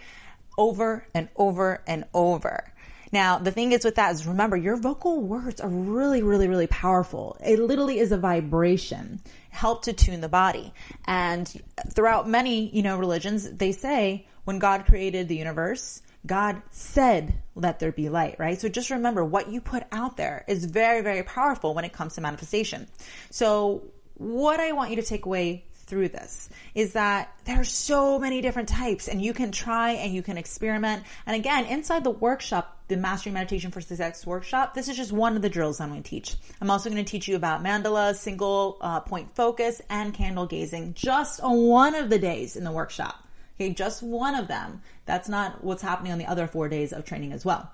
Over 0.58 1.06
and 1.14 1.28
over 1.36 1.82
and 1.86 2.04
over. 2.12 2.72
Now, 3.12 3.38
the 3.38 3.50
thing 3.50 3.72
is 3.72 3.84
with 3.84 3.96
that 3.96 4.12
is 4.12 4.26
remember, 4.26 4.56
your 4.56 4.76
vocal 4.76 5.20
words 5.20 5.60
are 5.60 5.68
really, 5.68 6.22
really, 6.22 6.48
really 6.48 6.68
powerful. 6.68 7.36
It 7.44 7.58
literally 7.58 7.98
is 7.98 8.12
a 8.12 8.16
vibration, 8.16 9.20
help 9.50 9.82
to 9.84 9.92
tune 9.92 10.20
the 10.20 10.28
body. 10.28 10.72
And 11.06 11.46
throughout 11.92 12.28
many, 12.28 12.68
you 12.74 12.82
know, 12.82 12.98
religions, 12.98 13.50
they 13.50 13.72
say 13.72 14.26
when 14.44 14.58
God 14.58 14.86
created 14.86 15.28
the 15.28 15.36
universe, 15.36 16.02
God 16.26 16.62
said, 16.70 17.34
let 17.54 17.78
there 17.78 17.92
be 17.92 18.08
light, 18.08 18.36
right? 18.38 18.60
So 18.60 18.68
just 18.68 18.90
remember 18.90 19.24
what 19.24 19.50
you 19.50 19.60
put 19.60 19.84
out 19.90 20.16
there 20.16 20.44
is 20.46 20.64
very, 20.64 21.00
very 21.02 21.22
powerful 21.22 21.74
when 21.74 21.84
it 21.84 21.92
comes 21.92 22.14
to 22.14 22.20
manifestation. 22.20 22.86
So 23.30 23.84
what 24.14 24.60
I 24.60 24.72
want 24.72 24.90
you 24.90 24.96
to 24.96 25.02
take 25.02 25.26
away 25.26 25.64
through 25.90 26.08
this 26.08 26.48
is 26.74 26.94
that 26.94 27.34
there 27.44 27.60
are 27.60 27.64
so 27.64 28.18
many 28.18 28.40
different 28.40 28.68
types 28.68 29.08
and 29.08 29.20
you 29.20 29.34
can 29.34 29.52
try 29.52 29.90
and 29.92 30.14
you 30.14 30.22
can 30.22 30.38
experiment. 30.38 31.02
And 31.26 31.36
again, 31.36 31.66
inside 31.66 32.04
the 32.04 32.10
workshop, 32.10 32.78
the 32.88 32.96
Mastery 32.96 33.32
Meditation 33.32 33.70
for 33.70 33.80
Success 33.80 34.26
workshop, 34.26 34.72
this 34.74 34.88
is 34.88 34.96
just 34.96 35.12
one 35.12 35.36
of 35.36 35.42
the 35.42 35.48
drills 35.48 35.80
I'm 35.80 35.90
going 35.90 36.02
to 36.02 36.08
teach. 36.08 36.36
I'm 36.60 36.70
also 36.70 36.88
going 36.88 37.04
to 37.04 37.10
teach 37.10 37.28
you 37.28 37.36
about 37.36 37.62
mandala, 37.62 38.14
single 38.14 38.78
uh, 38.80 39.00
point 39.00 39.34
focus, 39.34 39.82
and 39.90 40.14
candle 40.14 40.46
gazing 40.46 40.94
just 40.94 41.40
on 41.40 41.66
one 41.66 41.94
of 41.94 42.08
the 42.08 42.18
days 42.18 42.56
in 42.56 42.64
the 42.64 42.72
workshop. 42.72 43.26
Okay, 43.56 43.74
just 43.74 44.02
one 44.02 44.36
of 44.36 44.48
them. 44.48 44.80
That's 45.04 45.28
not 45.28 45.62
what's 45.62 45.82
happening 45.82 46.12
on 46.12 46.18
the 46.18 46.26
other 46.26 46.46
four 46.46 46.68
days 46.68 46.94
of 46.94 47.04
training 47.04 47.32
as 47.32 47.44
well. 47.44 47.70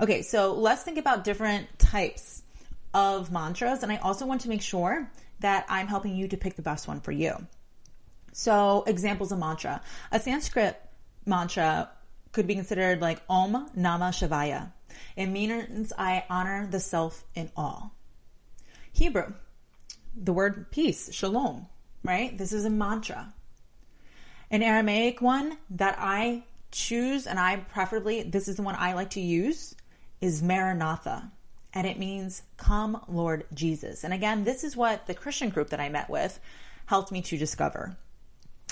Okay, 0.00 0.22
so 0.22 0.54
let's 0.54 0.82
think 0.82 0.98
about 0.98 1.22
different 1.22 1.78
types 1.78 2.42
of 2.92 3.30
mantras. 3.30 3.82
And 3.82 3.92
I 3.92 3.96
also 3.98 4.26
want 4.26 4.40
to 4.42 4.48
make 4.48 4.62
sure 4.62 5.08
that 5.40 5.66
I'm 5.68 5.86
helping 5.86 6.16
you 6.16 6.28
to 6.28 6.36
pick 6.36 6.56
the 6.56 6.62
best 6.62 6.88
one 6.88 7.00
for 7.00 7.12
you. 7.12 7.46
So, 8.38 8.84
examples 8.86 9.32
of 9.32 9.40
mantra. 9.40 9.82
A 10.12 10.20
Sanskrit 10.20 10.80
mantra 11.26 11.90
could 12.30 12.46
be 12.46 12.54
considered 12.54 13.00
like 13.00 13.20
Om 13.28 13.68
Namah 13.76 14.12
Shivaya. 14.12 14.70
It 15.16 15.26
means 15.26 15.92
I 15.98 16.24
honor 16.30 16.68
the 16.70 16.78
self 16.78 17.24
in 17.34 17.50
all. 17.56 17.96
Hebrew, 18.92 19.32
the 20.14 20.32
word 20.32 20.70
peace, 20.70 21.12
shalom, 21.12 21.66
right? 22.04 22.38
This 22.38 22.52
is 22.52 22.64
a 22.64 22.70
mantra. 22.70 23.34
An 24.52 24.62
Aramaic 24.62 25.20
one 25.20 25.58
that 25.70 25.96
I 25.98 26.44
choose 26.70 27.26
and 27.26 27.40
I 27.40 27.56
preferably, 27.56 28.22
this 28.22 28.46
is 28.46 28.54
the 28.54 28.62
one 28.62 28.76
I 28.78 28.92
like 28.92 29.10
to 29.10 29.20
use, 29.20 29.74
is 30.20 30.44
Maranatha. 30.44 31.32
And 31.74 31.88
it 31.88 31.98
means, 31.98 32.42
Come, 32.56 33.02
Lord 33.08 33.46
Jesus. 33.52 34.04
And 34.04 34.14
again, 34.14 34.44
this 34.44 34.62
is 34.62 34.76
what 34.76 35.08
the 35.08 35.14
Christian 35.14 35.48
group 35.48 35.70
that 35.70 35.80
I 35.80 35.88
met 35.88 36.08
with 36.08 36.38
helped 36.86 37.10
me 37.10 37.20
to 37.22 37.36
discover. 37.36 37.96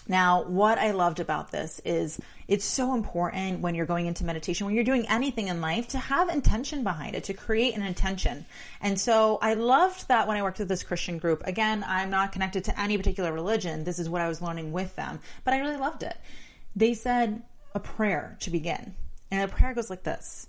Now, 0.09 0.45
what 0.45 0.79
I 0.79 0.93
loved 0.93 1.19
about 1.19 1.51
this 1.51 1.81
is 1.85 2.21
it's 2.47 2.65
so 2.65 2.95
important 2.95 3.61
when 3.61 3.75
you're 3.75 3.87
going 3.87 4.07
into 4.07 4.25
meditation, 4.25 4.67
when 4.67 4.75
you're 4.77 4.85
doing 4.85 5.07
anything 5.09 5.49
in 5.49 5.61
life, 5.61 5.89
to 5.89 5.99
have 5.99 6.29
intention 6.29 6.85
behind 6.85 7.17
it, 7.17 7.25
to 7.25 7.35
create 7.35 7.75
an 7.75 7.83
intention. 7.83 8.47
And 8.81 9.01
so 9.01 9.39
I 9.43 9.55
loved 9.55 10.07
that 10.09 10.29
when 10.29 10.37
I 10.37 10.43
worked 10.43 10.61
with 10.61 10.69
this 10.69 10.85
Christian 10.85 11.19
group. 11.19 11.43
Again, 11.45 11.85
I'm 11.87 12.11
not 12.11 12.31
connected 12.31 12.65
to 12.65 12.81
any 12.81 12.97
particular 12.97 13.33
religion. 13.33 13.83
This 13.83 13.99
is 13.99 14.09
what 14.09 14.23
I 14.23 14.29
was 14.29 14.41
learning 14.41 14.71
with 14.71 14.95
them, 14.95 15.19
but 15.43 15.55
I 15.55 15.59
really 15.59 15.77
loved 15.77 16.05
it. 16.05 16.17
They 16.77 16.95
said 16.95 17.43
a 17.75 17.81
prayer 17.81 18.37
to 18.41 18.51
begin. 18.51 18.95
And 19.33 19.43
the 19.43 19.53
prayer 19.53 19.75
goes 19.75 19.91
like 19.91 20.05
this 20.05 20.47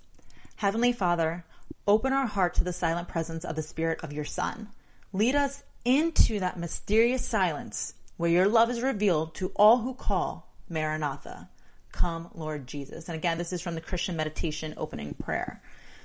Heavenly 0.54 0.92
Father, 0.92 1.44
open 1.88 2.12
our 2.12 2.26
heart 2.26 2.54
to 2.54 2.64
the 2.64 2.72
silent 2.72 3.08
presence 3.08 3.44
of 3.44 3.56
the 3.56 3.62
Spirit 3.62 4.00
of 4.04 4.12
your 4.12 4.24
Son. 4.24 4.68
Lead 5.12 5.34
us 5.34 5.64
into 5.84 6.38
that 6.38 6.58
mysterious 6.58 7.24
silence 7.24 7.94
where 8.18 8.30
your 8.30 8.48
love 8.48 8.68
is 8.68 8.82
revealed 8.82 9.34
to 9.36 9.50
all 9.56 9.78
who 9.78 9.94
call 9.94 10.52
Maranatha. 10.68 11.48
Come, 11.92 12.28
Lord 12.34 12.66
Jesus. 12.66 13.08
And 13.08 13.16
again, 13.16 13.38
this 13.38 13.52
is 13.52 13.62
from 13.62 13.74
the 13.74 13.80
Christian 13.80 14.16
meditation 14.16 14.74
opening 14.76 15.14
prayer. 15.14 15.62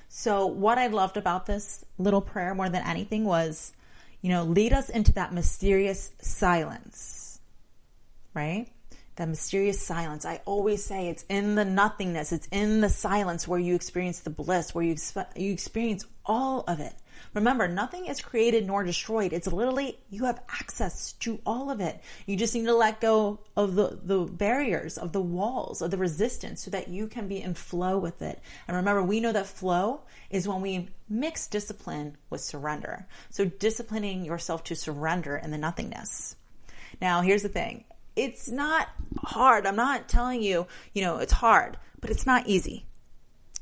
So, 0.08 0.46
what 0.46 0.78
I 0.78 0.88
loved 0.88 1.18
about 1.18 1.48
this 1.48 1.84
little 1.98 2.22
prayer 2.22 2.54
more 2.56 2.70
than 2.70 2.86
anything 2.86 3.26
was, 3.26 3.74
you 4.22 4.30
know, 4.30 4.44
lead 4.44 4.72
us 4.72 4.90
into 4.90 5.12
that 5.14 5.34
mysterious 5.34 6.12
silence, 6.22 7.40
right? 8.34 8.68
That 9.16 9.28
mysterious 9.28 9.82
silence. 9.82 10.24
I 10.24 10.40
always 10.46 10.84
say 10.84 11.10
it's 11.10 11.26
in 11.30 11.56
the 11.56 11.66
nothingness, 11.66 12.32
it's 12.32 12.48
in 12.52 12.82
the 12.82 12.90
silence 12.90 13.48
where 13.48 13.60
you 13.60 13.74
experience 13.74 14.20
the 14.20 14.30
bliss, 14.30 14.74
where 14.74 14.86
you, 14.86 14.96
you 15.36 15.52
experience 15.52 16.06
all 16.26 16.64
of 16.68 16.80
it. 16.80 16.94
Remember, 17.34 17.68
nothing 17.68 18.06
is 18.06 18.22
created 18.22 18.66
nor 18.66 18.84
destroyed. 18.84 19.34
It's 19.34 19.48
literally, 19.48 20.00
you 20.10 20.26
have 20.26 20.42
access 20.50 21.14
to 21.14 21.40
all 21.46 21.72
of 21.72 21.80
it. 21.80 22.02
You 22.26 22.36
just 22.36 22.54
need 22.56 22.66
to 22.66 22.76
let 22.76 23.02
go 23.02 23.40
of 23.56 23.76
the, 23.76 24.00
the 24.04 24.20
barriers, 24.20 24.98
of 24.98 25.12
the 25.12 25.22
walls, 25.22 25.82
of 25.82 25.92
the 25.92 25.98
resistance 25.98 26.64
so 26.64 26.72
that 26.72 26.88
you 26.88 27.08
can 27.08 27.28
be 27.28 27.42
in 27.42 27.54
flow 27.54 27.98
with 27.98 28.22
it. 28.22 28.40
And 28.68 28.78
remember, 28.78 29.04
we 29.04 29.20
know 29.20 29.32
that 29.32 29.48
flow 29.48 30.02
is 30.30 30.48
when 30.48 30.62
we 30.62 30.90
mix 31.10 31.48
discipline 31.48 32.18
with 32.30 32.42
surrender. 32.42 33.08
So 33.30 33.46
disciplining 33.46 34.26
yourself 34.26 34.64
to 34.66 34.76
surrender 34.76 35.38
in 35.38 35.52
the 35.52 35.58
nothingness. 35.58 36.36
Now, 37.02 37.22
here's 37.22 37.44
the 37.44 37.50
thing. 37.50 37.86
It's 38.16 38.48
not 38.48 38.90
hard. 39.18 39.66
I'm 39.66 39.76
not 39.76 40.08
telling 40.08 40.42
you, 40.42 40.68
you 40.94 41.02
know, 41.02 41.18
it's 41.18 41.34
hard, 41.34 41.78
but 42.00 42.10
it's 42.10 42.26
not 42.26 42.48
easy. 42.48 42.86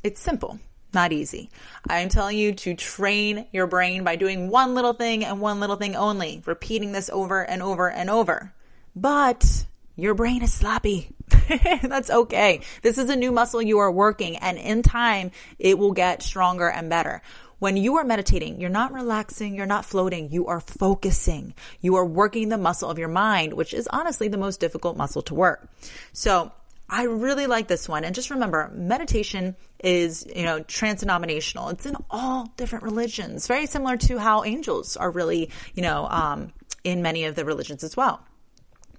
It's 0.03 0.21
simple. 0.21 0.59
Not 0.93 1.13
easy. 1.13 1.49
I'm 1.89 2.09
telling 2.09 2.37
you 2.37 2.53
to 2.53 2.75
train 2.75 3.47
your 3.51 3.67
brain 3.67 4.03
by 4.03 4.17
doing 4.17 4.49
one 4.49 4.75
little 4.75 4.93
thing 4.93 5.23
and 5.23 5.39
one 5.39 5.59
little 5.59 5.77
thing 5.77 5.95
only, 5.95 6.43
repeating 6.45 6.91
this 6.91 7.09
over 7.09 7.41
and 7.41 7.61
over 7.61 7.89
and 7.89 8.09
over. 8.09 8.53
But 8.95 9.65
your 9.95 10.15
brain 10.15 10.41
is 10.41 10.51
sloppy. 10.51 11.15
That's 11.81 12.09
okay. 12.09 12.61
This 12.81 12.97
is 12.97 13.09
a 13.09 13.15
new 13.15 13.31
muscle 13.31 13.61
you 13.61 13.79
are 13.79 13.91
working, 13.91 14.35
and 14.37 14.57
in 14.57 14.83
time, 14.83 15.31
it 15.59 15.77
will 15.77 15.93
get 15.93 16.23
stronger 16.23 16.69
and 16.69 16.89
better. 16.89 17.21
When 17.59 17.77
you 17.77 17.97
are 17.97 18.03
meditating, 18.03 18.59
you're 18.59 18.71
not 18.71 18.91
relaxing, 18.91 19.53
you're 19.53 19.67
not 19.67 19.85
floating, 19.85 20.31
you 20.31 20.47
are 20.47 20.59
focusing. 20.59 21.53
You 21.79 21.95
are 21.95 22.05
working 22.05 22.49
the 22.49 22.57
muscle 22.57 22.89
of 22.89 22.97
your 22.97 23.07
mind, 23.07 23.53
which 23.53 23.73
is 23.73 23.87
honestly 23.87 24.27
the 24.27 24.37
most 24.37 24.59
difficult 24.59 24.97
muscle 24.97 25.21
to 25.23 25.35
work. 25.35 25.69
So 26.11 26.51
I 26.93 27.03
really 27.03 27.47
like 27.47 27.69
this 27.69 27.87
one. 27.87 28.03
And 28.03 28.13
just 28.13 28.29
remember, 28.29 28.69
meditation 28.75 29.55
is, 29.81 30.27
you 30.35 30.43
know, 30.43 30.59
trans-denominational. 30.59 31.69
It's 31.69 31.85
in 31.85 31.95
all 32.09 32.51
different 32.57 32.83
religions, 32.83 33.47
very 33.47 33.65
similar 33.65 33.95
to 33.95 34.19
how 34.19 34.43
angels 34.43 34.97
are 34.97 35.09
really, 35.09 35.49
you 35.73 35.81
know, 35.81 36.05
um, 36.09 36.51
in 36.83 37.01
many 37.01 37.23
of 37.23 37.35
the 37.35 37.45
religions 37.45 37.85
as 37.85 37.95
well. 37.95 38.19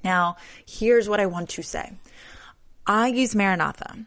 Now, 0.02 0.36
here's 0.66 1.06
what 1.06 1.20
I 1.20 1.26
want 1.26 1.50
to 1.50 1.62
say. 1.62 1.92
I 2.86 3.08
use 3.08 3.34
Maranatha. 3.34 4.06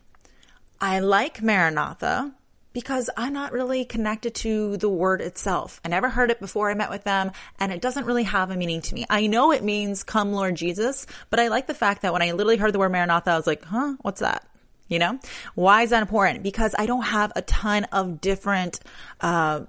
I 0.81 0.99
like 0.99 1.43
Maranatha 1.43 2.33
because 2.75 3.09
I'm 3.15 3.31
not 3.31 3.53
really 3.53 3.85
connected 3.85 4.35
to 4.35 4.75
the 4.75 4.89
word 4.89 5.21
itself. 5.21 5.79
I 5.85 5.87
never 5.87 6.09
heard 6.09 6.29
it 6.29 6.41
before 6.41 6.69
I 6.69 6.73
met 6.73 6.89
with 6.89 7.05
them, 7.05 7.31
and 7.57 7.71
it 7.71 7.79
doesn't 7.81 8.05
really 8.05 8.23
have 8.23 8.51
a 8.51 8.57
meaning 8.57 8.81
to 8.81 8.93
me. 8.93 9.05
I 9.09 9.27
know 9.27 9.53
it 9.53 9.63
means 9.63 10.03
come 10.03 10.33
Lord 10.33 10.55
Jesus, 10.55 11.07
but 11.29 11.39
I 11.39 11.47
like 11.47 11.67
the 11.67 11.73
fact 11.73 12.01
that 12.01 12.11
when 12.11 12.21
I 12.21 12.33
literally 12.33 12.57
heard 12.57 12.73
the 12.73 12.79
word 12.79 12.91
Maranatha, 12.91 13.31
I 13.31 13.37
was 13.37 13.47
like, 13.47 13.63
huh, 13.63 13.95
what's 14.01 14.19
that? 14.19 14.45
You 14.89 14.99
know? 14.99 15.19
Why 15.55 15.83
is 15.83 15.91
that 15.91 16.01
important? 16.01 16.43
Because 16.43 16.75
I 16.77 16.85
don't 16.85 17.03
have 17.03 17.31
a 17.37 17.41
ton 17.43 17.85
of 17.93 18.19
different, 18.19 18.81
uh, 19.21 19.61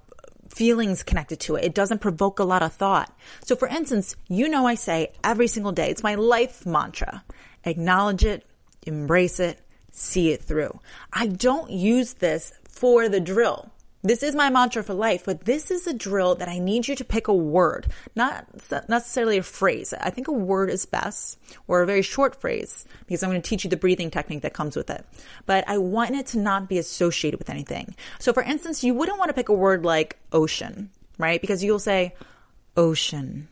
feelings 0.48 1.04
connected 1.04 1.38
to 1.38 1.54
it. 1.54 1.64
It 1.64 1.74
doesn't 1.74 2.00
provoke 2.00 2.40
a 2.40 2.44
lot 2.44 2.64
of 2.64 2.72
thought. 2.72 3.16
So 3.44 3.54
for 3.54 3.68
instance, 3.68 4.16
you 4.26 4.48
know 4.48 4.66
I 4.66 4.74
say 4.74 5.12
every 5.22 5.46
single 5.46 5.70
day, 5.70 5.90
it's 5.90 6.02
my 6.02 6.16
life 6.16 6.66
mantra. 6.66 7.22
Acknowledge 7.62 8.24
it, 8.24 8.44
embrace 8.84 9.38
it, 9.38 9.60
see 9.92 10.32
it 10.32 10.42
through. 10.42 10.80
I 11.12 11.28
don't 11.28 11.70
use 11.70 12.14
this 12.14 12.52
for 12.76 13.08
the 13.08 13.20
drill. 13.20 13.70
This 14.02 14.22
is 14.22 14.36
my 14.36 14.50
mantra 14.50 14.84
for 14.84 14.94
life, 14.94 15.24
but 15.24 15.46
this 15.46 15.72
is 15.72 15.88
a 15.88 15.92
drill 15.92 16.36
that 16.36 16.48
I 16.48 16.60
need 16.60 16.86
you 16.86 16.94
to 16.94 17.04
pick 17.04 17.26
a 17.26 17.34
word, 17.34 17.88
not 18.14 18.46
necessarily 18.88 19.38
a 19.38 19.42
phrase. 19.42 19.92
I 19.92 20.10
think 20.10 20.28
a 20.28 20.32
word 20.32 20.70
is 20.70 20.86
best 20.86 21.40
or 21.66 21.82
a 21.82 21.86
very 21.86 22.02
short 22.02 22.40
phrase 22.40 22.84
because 23.06 23.24
I'm 23.24 23.30
going 23.30 23.42
to 23.42 23.48
teach 23.48 23.64
you 23.64 23.70
the 23.70 23.76
breathing 23.76 24.12
technique 24.12 24.42
that 24.42 24.54
comes 24.54 24.76
with 24.76 24.90
it. 24.90 25.04
But 25.44 25.68
I 25.68 25.78
want 25.78 26.14
it 26.14 26.26
to 26.26 26.38
not 26.38 26.68
be 26.68 26.78
associated 26.78 27.40
with 27.40 27.50
anything. 27.50 27.96
So 28.20 28.32
for 28.32 28.44
instance, 28.44 28.84
you 28.84 28.94
wouldn't 28.94 29.18
want 29.18 29.30
to 29.30 29.34
pick 29.34 29.48
a 29.48 29.54
word 29.54 29.84
like 29.84 30.18
ocean, 30.30 30.90
right? 31.18 31.40
Because 31.40 31.64
you'll 31.64 31.80
say 31.80 32.14
ocean, 32.76 33.48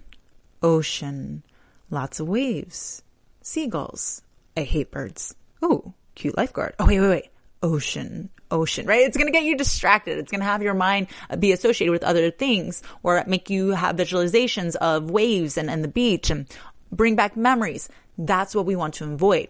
ocean, 0.63 1.43
lots 1.91 2.21
of 2.21 2.29
waves, 2.29 3.03
seagulls. 3.41 4.23
I 4.57 4.63
hate 4.63 4.93
birds. 4.93 5.35
Oh, 5.63 5.95
cute 6.15 6.37
lifeguard. 6.37 6.75
Oh, 6.79 6.87
wait, 6.87 7.01
wait, 7.01 7.09
wait. 7.09 7.29
Ocean, 7.65 8.29
ocean, 8.51 8.85
right? 8.85 9.07
It's 9.07 9.17
going 9.17 9.27
to 9.27 9.33
get 9.33 9.45
you 9.45 9.57
distracted. 9.57 10.19
It's 10.19 10.31
going 10.31 10.43
to 10.43 10.47
have 10.47 10.63
your 10.63 10.75
mind 10.75 11.07
uh, 11.31 11.37
be 11.37 11.51
associated 11.53 11.93
with 11.93 12.05
other 12.05 12.31
things 12.31 12.83
or 13.03 13.25
make 13.27 13.49
you 13.49 13.71
have 13.71 13.97
visualizations 13.97 14.77
of 14.77 15.11
waves 15.11 15.57
and, 15.57 15.71
and 15.71 15.83
the 15.83 15.89
beach 15.89 16.29
and 16.29 16.47
bring 16.93 17.17
back 17.17 17.39
memories. 17.39 17.89
That's 18.19 18.55
what 18.55 18.67
we 18.67 18.77
want 18.77 18.93
to 18.95 19.05
avoid. 19.05 19.49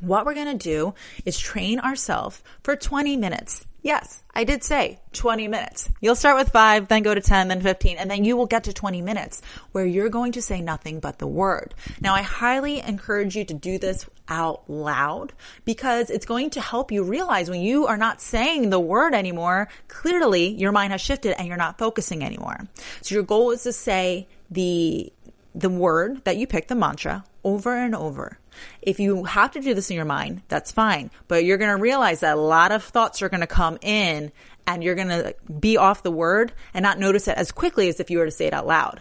What 0.00 0.24
we're 0.24 0.34
going 0.34 0.58
to 0.58 0.64
do 0.64 0.94
is 1.26 1.38
train 1.38 1.80
ourselves 1.80 2.42
for 2.62 2.76
20 2.76 3.18
minutes. 3.18 3.66
Yes, 3.82 4.22
I 4.34 4.44
did 4.44 4.64
say 4.64 4.98
20 5.12 5.48
minutes. 5.48 5.90
You'll 6.00 6.14
start 6.14 6.38
with 6.38 6.50
five, 6.50 6.88
then 6.88 7.02
go 7.02 7.14
to 7.14 7.20
10, 7.20 7.48
then 7.48 7.60
15, 7.60 7.98
and 7.98 8.10
then 8.10 8.24
you 8.24 8.38
will 8.38 8.46
get 8.46 8.64
to 8.64 8.72
20 8.72 9.02
minutes 9.02 9.42
where 9.72 9.84
you're 9.84 10.08
going 10.08 10.32
to 10.32 10.42
say 10.42 10.62
nothing 10.62 10.98
but 11.00 11.18
the 11.18 11.26
word. 11.26 11.74
Now, 12.00 12.14
I 12.14 12.22
highly 12.22 12.80
encourage 12.80 13.36
you 13.36 13.44
to 13.44 13.54
do 13.54 13.78
this 13.78 14.06
out 14.28 14.68
loud 14.68 15.32
because 15.64 16.10
it's 16.10 16.26
going 16.26 16.50
to 16.50 16.60
help 16.60 16.92
you 16.92 17.02
realize 17.02 17.50
when 17.50 17.60
you 17.60 17.86
are 17.86 17.96
not 17.96 18.20
saying 18.20 18.70
the 18.70 18.80
word 18.80 19.14
anymore, 19.14 19.68
clearly 19.88 20.48
your 20.48 20.72
mind 20.72 20.92
has 20.92 21.00
shifted 21.00 21.38
and 21.38 21.48
you're 21.48 21.56
not 21.56 21.78
focusing 21.78 22.22
anymore. 22.22 22.58
So 23.02 23.14
your 23.14 23.24
goal 23.24 23.50
is 23.50 23.62
to 23.64 23.72
say 23.72 24.28
the, 24.50 25.12
the 25.54 25.70
word 25.70 26.24
that 26.24 26.36
you 26.36 26.46
pick, 26.46 26.68
the 26.68 26.74
mantra, 26.74 27.24
over 27.44 27.74
and 27.74 27.94
over. 27.94 28.38
If 28.82 28.98
you 28.98 29.24
have 29.24 29.52
to 29.52 29.60
do 29.60 29.74
this 29.74 29.90
in 29.90 29.96
your 29.96 30.04
mind, 30.04 30.42
that's 30.48 30.72
fine. 30.72 31.10
But 31.28 31.44
you're 31.44 31.58
going 31.58 31.74
to 31.74 31.80
realize 31.80 32.20
that 32.20 32.36
a 32.36 32.40
lot 32.40 32.72
of 32.72 32.82
thoughts 32.82 33.22
are 33.22 33.28
going 33.28 33.40
to 33.40 33.46
come 33.46 33.78
in 33.82 34.32
and 34.66 34.84
you're 34.84 34.96
going 34.96 35.08
to 35.08 35.34
be 35.60 35.76
off 35.76 36.02
the 36.02 36.10
word 36.10 36.52
and 36.74 36.82
not 36.82 36.98
notice 36.98 37.28
it 37.28 37.38
as 37.38 37.52
quickly 37.52 37.88
as 37.88 38.00
if 38.00 38.10
you 38.10 38.18
were 38.18 38.24
to 38.24 38.30
say 38.30 38.46
it 38.46 38.52
out 38.52 38.66
loud. 38.66 39.00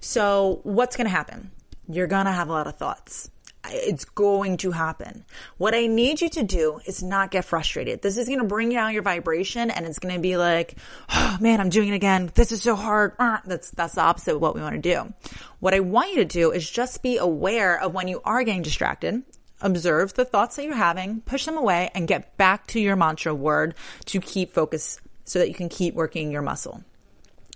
So 0.00 0.60
what's 0.62 0.96
going 0.96 1.06
to 1.06 1.10
happen? 1.10 1.50
You're 1.88 2.06
going 2.06 2.26
to 2.26 2.32
have 2.32 2.48
a 2.48 2.52
lot 2.52 2.66
of 2.66 2.76
thoughts 2.76 3.30
it's 3.70 4.04
going 4.04 4.56
to 4.58 4.70
happen. 4.70 5.24
What 5.58 5.74
I 5.74 5.86
need 5.86 6.20
you 6.20 6.28
to 6.30 6.42
do 6.42 6.80
is 6.86 7.02
not 7.02 7.30
get 7.30 7.44
frustrated. 7.44 8.02
This 8.02 8.16
is 8.16 8.26
going 8.28 8.40
to 8.40 8.44
bring 8.44 8.70
down 8.70 8.92
your 8.92 9.02
vibration 9.02 9.70
and 9.70 9.86
it's 9.86 9.98
going 9.98 10.14
to 10.14 10.20
be 10.20 10.36
like, 10.36 10.76
oh 11.10 11.38
man, 11.40 11.60
I'm 11.60 11.70
doing 11.70 11.88
it 11.88 11.94
again. 11.94 12.30
This 12.34 12.52
is 12.52 12.62
so 12.62 12.74
hard. 12.74 13.14
Uh, 13.18 13.38
that's, 13.44 13.70
that's 13.70 13.94
the 13.94 14.02
opposite 14.02 14.34
of 14.34 14.40
what 14.40 14.54
we 14.54 14.60
want 14.60 14.74
to 14.74 14.80
do. 14.80 15.12
What 15.60 15.74
I 15.74 15.80
want 15.80 16.10
you 16.10 16.16
to 16.16 16.24
do 16.24 16.50
is 16.50 16.68
just 16.68 17.02
be 17.02 17.16
aware 17.16 17.80
of 17.80 17.94
when 17.94 18.08
you 18.08 18.20
are 18.24 18.42
getting 18.44 18.62
distracted 18.62 19.22
observe 19.60 20.12
the 20.14 20.24
thoughts 20.24 20.56
that 20.56 20.64
you're 20.64 20.74
having, 20.74 21.22
push 21.22 21.46
them 21.46 21.56
away, 21.56 21.90
and 21.94 22.06
get 22.06 22.36
back 22.36 22.66
to 22.66 22.78
your 22.78 22.96
mantra 22.96 23.34
word 23.34 23.74
to 24.04 24.20
keep 24.20 24.52
focus 24.52 25.00
so 25.24 25.38
that 25.38 25.48
you 25.48 25.54
can 25.54 25.68
keep 25.68 25.94
working 25.94 26.30
your 26.30 26.42
muscle. 26.42 26.84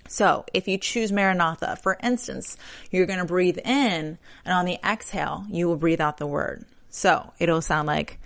So 0.08 0.44
if 0.52 0.66
you 0.66 0.78
choose 0.78 1.12
Maranatha, 1.12 1.76
for 1.76 1.96
instance, 2.02 2.56
you're 2.90 3.06
going 3.06 3.18
to 3.20 3.24
breathe 3.24 3.58
in 3.58 4.18
and 4.44 4.54
on 4.54 4.64
the 4.64 4.78
exhale, 4.84 5.44
you 5.48 5.68
will 5.68 5.76
breathe 5.76 6.00
out 6.00 6.16
the 6.16 6.26
word. 6.26 6.64
So 6.90 7.32
it'll 7.38 7.62
sound 7.62 7.86
like 7.86 8.18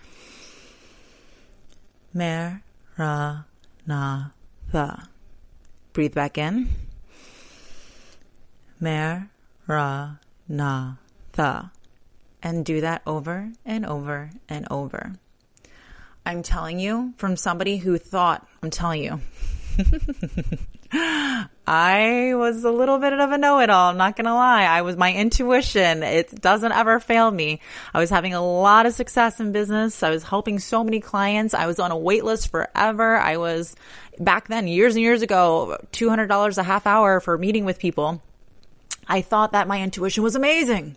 Maranatha. 2.14 3.44
Breathe 5.92 6.14
back 6.14 6.38
in. 6.38 6.68
Maranatha. 8.80 10.18
And 12.44 12.64
do 12.64 12.80
that 12.80 13.02
over 13.06 13.52
and 13.64 13.86
over 13.86 14.30
and 14.48 14.66
over. 14.70 15.12
I'm 16.24 16.42
telling 16.42 16.78
you, 16.78 17.14
from 17.16 17.36
somebody 17.36 17.76
who 17.78 17.98
thought, 17.98 18.46
I'm 18.62 18.70
telling 18.70 19.02
you, 19.02 19.20
I 21.66 22.34
was 22.34 22.64
a 22.64 22.72
little 22.72 22.98
bit 22.98 23.12
of 23.12 23.30
a 23.30 23.38
know-it-all. 23.38 23.90
I'm 23.90 23.96
not 23.96 24.16
going 24.16 24.24
to 24.24 24.34
lie. 24.34 24.64
I 24.64 24.82
was 24.82 24.96
my 24.96 25.12
intuition. 25.12 26.02
It 26.02 26.40
doesn't 26.40 26.72
ever 26.72 26.98
fail 26.98 27.30
me. 27.30 27.60
I 27.94 28.00
was 28.00 28.10
having 28.10 28.34
a 28.34 28.44
lot 28.44 28.84
of 28.86 28.94
success 28.94 29.38
in 29.38 29.52
business. 29.52 30.02
I 30.02 30.10
was 30.10 30.24
helping 30.24 30.58
so 30.58 30.82
many 30.82 30.98
clients. 30.98 31.54
I 31.54 31.66
was 31.66 31.78
on 31.78 31.92
a 31.92 31.96
wait 31.96 32.24
list 32.24 32.50
forever. 32.50 33.16
I 33.16 33.36
was 33.36 33.76
back 34.18 34.48
then, 34.48 34.66
years 34.66 34.96
and 34.96 35.02
years 35.02 35.22
ago, 35.22 35.78
$200 35.92 36.58
a 36.58 36.62
half 36.64 36.86
hour 36.86 37.20
for 37.20 37.38
meeting 37.38 37.64
with 37.64 37.78
people. 37.78 38.20
I 39.06 39.22
thought 39.22 39.52
that 39.52 39.68
my 39.68 39.82
intuition 39.82 40.24
was 40.24 40.34
amazing. 40.34 40.96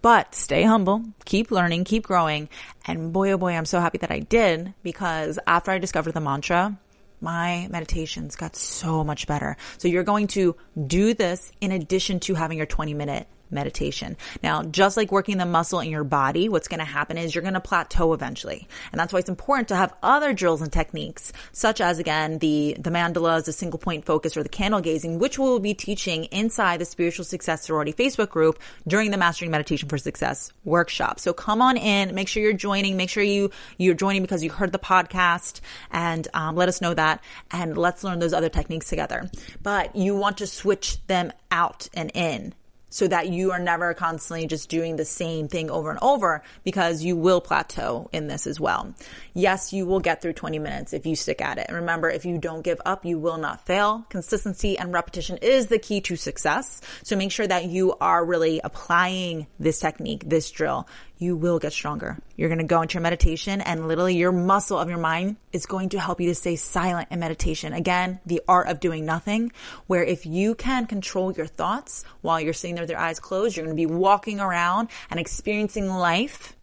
But 0.00 0.34
stay 0.34 0.62
humble, 0.62 1.04
keep 1.24 1.50
learning, 1.50 1.84
keep 1.84 2.04
growing. 2.04 2.48
And 2.86 3.12
boy, 3.12 3.32
oh 3.32 3.38
boy, 3.38 3.52
I'm 3.52 3.64
so 3.64 3.80
happy 3.80 3.98
that 3.98 4.10
I 4.10 4.20
did 4.20 4.72
because 4.82 5.38
after 5.46 5.70
I 5.70 5.78
discovered 5.78 6.12
the 6.12 6.20
mantra, 6.20 6.78
my 7.20 7.68
meditations 7.70 8.36
got 8.36 8.56
so 8.56 9.04
much 9.04 9.26
better. 9.26 9.56
So 9.78 9.88
you're 9.88 10.04
going 10.04 10.26
to 10.28 10.56
do 10.86 11.14
this 11.14 11.52
in 11.60 11.72
addition 11.72 12.20
to 12.20 12.34
having 12.34 12.58
your 12.58 12.66
20 12.66 12.94
minute 12.94 13.26
meditation. 13.50 14.16
Now, 14.42 14.62
just 14.62 14.96
like 14.96 15.12
working 15.12 15.38
the 15.38 15.46
muscle 15.46 15.80
in 15.80 15.90
your 15.90 16.04
body, 16.04 16.48
what's 16.48 16.68
going 16.68 16.78
to 16.78 16.84
happen 16.84 17.18
is 17.18 17.34
you're 17.34 17.42
going 17.42 17.54
to 17.54 17.60
plateau 17.60 18.12
eventually. 18.12 18.66
And 18.92 19.00
that's 19.00 19.12
why 19.12 19.20
it's 19.20 19.28
important 19.28 19.68
to 19.68 19.76
have 19.76 19.94
other 20.02 20.32
drills 20.32 20.62
and 20.62 20.72
techniques, 20.72 21.32
such 21.52 21.80
as 21.80 21.98
again, 21.98 22.38
the, 22.38 22.76
the 22.78 22.90
mandalas, 22.90 23.44
the 23.44 23.52
single 23.52 23.78
point 23.78 24.04
focus, 24.04 24.36
or 24.36 24.42
the 24.42 24.48
candle 24.48 24.80
gazing, 24.80 25.18
which 25.18 25.38
we'll 25.38 25.58
be 25.58 25.74
teaching 25.74 26.24
inside 26.24 26.80
the 26.80 26.84
Spiritual 26.84 27.24
Success 27.24 27.64
Sorority 27.64 27.92
Facebook 27.92 28.30
group 28.30 28.58
during 28.86 29.10
the 29.10 29.16
Mastering 29.16 29.50
Meditation 29.50 29.88
for 29.88 29.98
Success 29.98 30.52
workshop. 30.64 31.20
So 31.20 31.32
come 31.32 31.62
on 31.62 31.76
in, 31.76 32.14
make 32.14 32.28
sure 32.28 32.42
you're 32.42 32.52
joining, 32.52 32.96
make 32.96 33.10
sure 33.10 33.22
you, 33.22 33.50
you're 33.78 33.94
joining 33.94 34.22
because 34.22 34.42
you 34.42 34.50
heard 34.50 34.72
the 34.72 34.78
podcast 34.78 35.60
and 35.90 36.26
um, 36.34 36.56
let 36.56 36.68
us 36.68 36.80
know 36.80 36.94
that 36.94 37.22
and 37.50 37.76
let's 37.76 38.04
learn 38.04 38.18
those 38.18 38.32
other 38.32 38.48
techniques 38.48 38.88
together. 38.88 39.30
But 39.62 39.96
you 39.96 40.16
want 40.16 40.38
to 40.38 40.46
switch 40.46 41.04
them 41.06 41.32
out 41.50 41.88
and 41.94 42.10
in 42.14 42.54
so 42.88 43.08
that 43.08 43.28
you 43.28 43.52
are 43.52 43.58
never 43.58 43.94
constantly 43.94 44.46
just 44.46 44.68
doing 44.68 44.96
the 44.96 45.04
same 45.04 45.48
thing 45.48 45.70
over 45.70 45.90
and 45.90 45.98
over 46.02 46.42
because 46.64 47.02
you 47.02 47.16
will 47.16 47.40
plateau 47.40 48.08
in 48.12 48.28
this 48.28 48.46
as 48.46 48.60
well. 48.60 48.94
Yes, 49.34 49.72
you 49.72 49.86
will 49.86 50.00
get 50.00 50.22
through 50.22 50.34
20 50.34 50.58
minutes 50.58 50.92
if 50.92 51.04
you 51.06 51.16
stick 51.16 51.40
at 51.40 51.58
it. 51.58 51.66
And 51.68 51.76
remember, 51.76 52.08
if 52.08 52.24
you 52.24 52.38
don't 52.38 52.62
give 52.62 52.80
up, 52.86 53.04
you 53.04 53.18
will 53.18 53.38
not 53.38 53.66
fail. 53.66 54.06
Consistency 54.08 54.78
and 54.78 54.92
repetition 54.92 55.38
is 55.38 55.66
the 55.66 55.78
key 55.78 56.00
to 56.02 56.16
success. 56.16 56.80
So 57.02 57.16
make 57.16 57.32
sure 57.32 57.46
that 57.46 57.66
you 57.66 57.94
are 58.00 58.24
really 58.24 58.60
applying 58.62 59.46
this 59.58 59.80
technique, 59.80 60.28
this 60.28 60.50
drill 60.50 60.86
you 61.18 61.36
will 61.36 61.58
get 61.58 61.72
stronger. 61.72 62.18
You're 62.36 62.48
going 62.48 62.58
to 62.58 62.64
go 62.64 62.82
into 62.82 62.94
your 62.94 63.02
meditation 63.02 63.60
and 63.60 63.88
literally 63.88 64.16
your 64.16 64.32
muscle 64.32 64.78
of 64.78 64.88
your 64.88 64.98
mind 64.98 65.36
is 65.52 65.66
going 65.66 65.90
to 65.90 66.00
help 66.00 66.20
you 66.20 66.28
to 66.28 66.34
stay 66.34 66.56
silent 66.56 67.08
in 67.10 67.20
meditation. 67.20 67.72
Again, 67.72 68.20
the 68.26 68.42
art 68.46 68.68
of 68.68 68.80
doing 68.80 69.06
nothing, 69.06 69.52
where 69.86 70.04
if 70.04 70.26
you 70.26 70.54
can 70.54 70.86
control 70.86 71.32
your 71.32 71.46
thoughts 71.46 72.04
while 72.20 72.40
you're 72.40 72.52
sitting 72.52 72.74
there 72.74 72.82
with 72.82 72.90
your 72.90 72.98
eyes 72.98 73.18
closed, 73.18 73.56
you're 73.56 73.64
going 73.64 73.76
to 73.76 73.80
be 73.80 73.86
walking 73.86 74.40
around 74.40 74.88
and 75.10 75.18
experiencing 75.18 75.88
life 75.88 76.54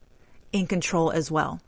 in 0.52 0.68
control 0.68 1.12
as 1.12 1.32
well. 1.32 1.60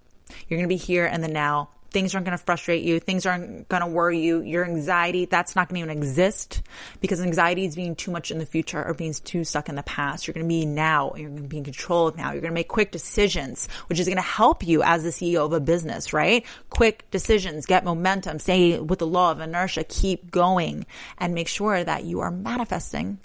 You're 0.47 0.57
going 0.57 0.69
to 0.69 0.73
be 0.73 0.77
here 0.77 1.05
in 1.05 1.21
the 1.21 1.27
now 1.27 1.69
Things 1.95 2.13
aren't 2.13 2.25
going 2.25 2.37
to 2.37 2.43
frustrate 2.43 2.83
you. 2.83 2.99
Things 2.99 3.25
aren't 3.25 3.69
going 3.69 3.79
to 3.79 3.87
worry 3.87 4.19
you. 4.19 4.41
Your 4.41 4.65
anxiety, 4.65 5.23
that's 5.23 5.55
not 5.55 5.69
going 5.69 5.79
to 5.79 5.85
even 5.89 5.97
exist 5.97 6.61
because 6.99 7.21
anxiety 7.21 7.63
is 7.63 7.73
being 7.73 7.95
too 7.95 8.11
much 8.11 8.31
in 8.31 8.37
the 8.37 8.45
future 8.45 8.83
or 8.83 8.93
being 8.93 9.13
too 9.13 9.45
stuck 9.45 9.69
in 9.69 9.75
the 9.75 9.83
past. 9.83 10.27
You're 10.27 10.33
going 10.33 10.43
to 10.45 10.49
be 10.49 10.65
now. 10.65 11.13
You're 11.15 11.29
going 11.29 11.43
to 11.43 11.47
be 11.47 11.59
in 11.59 11.63
control 11.63 12.09
of 12.09 12.17
now. 12.17 12.33
You're 12.33 12.41
going 12.41 12.51
to 12.51 12.53
make 12.53 12.67
quick 12.67 12.91
decisions, 12.91 13.69
which 13.87 13.97
is 13.97 14.07
going 14.07 14.17
to 14.17 14.21
help 14.21 14.67
you 14.67 14.83
as 14.83 15.03
the 15.03 15.09
CEO 15.09 15.45
of 15.45 15.53
a 15.53 15.61
business, 15.61 16.11
right? 16.11 16.45
Quick 16.69 17.09
decisions, 17.11 17.65
get 17.65 17.85
momentum, 17.85 18.39
stay 18.39 18.77
with 18.77 18.99
the 18.99 19.07
law 19.07 19.31
of 19.31 19.39
inertia, 19.39 19.85
keep 19.85 20.29
going 20.29 20.85
and 21.17 21.33
make 21.33 21.47
sure 21.47 21.81
that 21.81 22.03
you 22.03 22.19
are 22.19 22.29
manifesting 22.29 23.19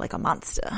like 0.00 0.14
a 0.14 0.18
monster. 0.18 0.68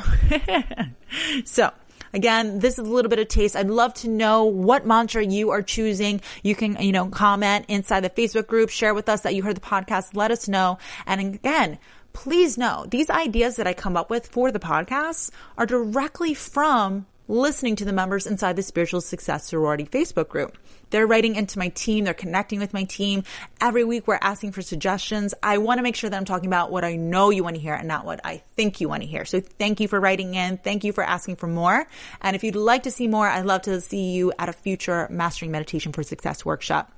so 1.46 1.72
Again, 2.12 2.58
this 2.58 2.74
is 2.74 2.86
a 2.86 2.90
little 2.90 3.08
bit 3.08 3.18
of 3.18 3.28
taste. 3.28 3.56
I'd 3.56 3.68
love 3.68 3.94
to 3.94 4.08
know 4.08 4.44
what 4.44 4.86
mantra 4.86 5.24
you 5.24 5.50
are 5.50 5.62
choosing. 5.62 6.20
You 6.42 6.54
can, 6.54 6.76
you 6.80 6.92
know, 6.92 7.08
comment 7.08 7.66
inside 7.68 8.00
the 8.00 8.10
Facebook 8.10 8.46
group, 8.46 8.70
share 8.70 8.94
with 8.94 9.08
us 9.08 9.22
that 9.22 9.34
you 9.34 9.42
heard 9.42 9.56
the 9.56 9.60
podcast. 9.60 10.14
Let 10.14 10.30
us 10.30 10.48
know. 10.48 10.78
And 11.06 11.20
again, 11.20 11.78
please 12.12 12.58
know 12.58 12.86
these 12.88 13.10
ideas 13.10 13.56
that 13.56 13.66
I 13.66 13.74
come 13.74 13.96
up 13.96 14.10
with 14.10 14.26
for 14.26 14.50
the 14.50 14.58
podcast 14.58 15.30
are 15.56 15.66
directly 15.66 16.34
from 16.34 17.06
listening 17.28 17.76
to 17.76 17.84
the 17.84 17.92
members 17.92 18.26
inside 18.26 18.56
the 18.56 18.62
Spiritual 18.62 19.02
Success 19.02 19.46
Sorority 19.46 19.84
Facebook 19.84 20.28
group. 20.28 20.56
They're 20.90 21.06
writing 21.06 21.36
into 21.36 21.58
my 21.58 21.68
team. 21.68 22.04
They're 22.04 22.14
connecting 22.14 22.58
with 22.58 22.72
my 22.72 22.84
team. 22.84 23.24
Every 23.60 23.84
week 23.84 24.08
we're 24.08 24.18
asking 24.20 24.52
for 24.52 24.62
suggestions. 24.62 25.34
I 25.42 25.58
want 25.58 25.78
to 25.78 25.82
make 25.82 25.94
sure 25.94 26.08
that 26.08 26.16
I'm 26.16 26.24
talking 26.24 26.46
about 26.46 26.72
what 26.72 26.84
I 26.84 26.96
know 26.96 27.28
you 27.28 27.44
want 27.44 27.56
to 27.56 27.62
hear 27.62 27.74
and 27.74 27.86
not 27.86 28.06
what 28.06 28.20
I 28.24 28.42
think 28.56 28.80
you 28.80 28.88
want 28.88 29.02
to 29.02 29.06
hear. 29.08 29.26
So 29.26 29.40
thank 29.40 29.80
you 29.80 29.88
for 29.88 30.00
writing 30.00 30.34
in. 30.34 30.56
Thank 30.56 30.84
you 30.84 30.92
for 30.92 31.04
asking 31.04 31.36
for 31.36 31.46
more. 31.46 31.86
And 32.22 32.34
if 32.34 32.42
you'd 32.42 32.56
like 32.56 32.84
to 32.84 32.90
see 32.90 33.06
more, 33.06 33.28
I'd 33.28 33.44
love 33.44 33.62
to 33.62 33.80
see 33.82 34.12
you 34.12 34.32
at 34.38 34.48
a 34.48 34.54
future 34.54 35.06
Mastering 35.10 35.50
Meditation 35.50 35.92
for 35.92 36.02
Success 36.02 36.44
workshop 36.44 36.92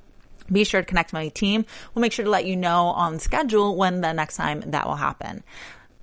be 0.51 0.65
sure 0.65 0.81
to 0.81 0.87
connect 0.87 1.13
my 1.13 1.29
team. 1.29 1.65
We'll 1.95 2.01
make 2.01 2.13
sure 2.13 2.25
to 2.25 2.31
let 2.31 2.45
you 2.45 2.57
know 2.57 2.87
on 2.87 3.21
schedule 3.21 3.77
when 3.77 4.01
the 4.01 4.13
next 4.13 4.37
time 4.37 4.63
that 4.73 4.85
will 4.85 4.97
happen 4.97 5.45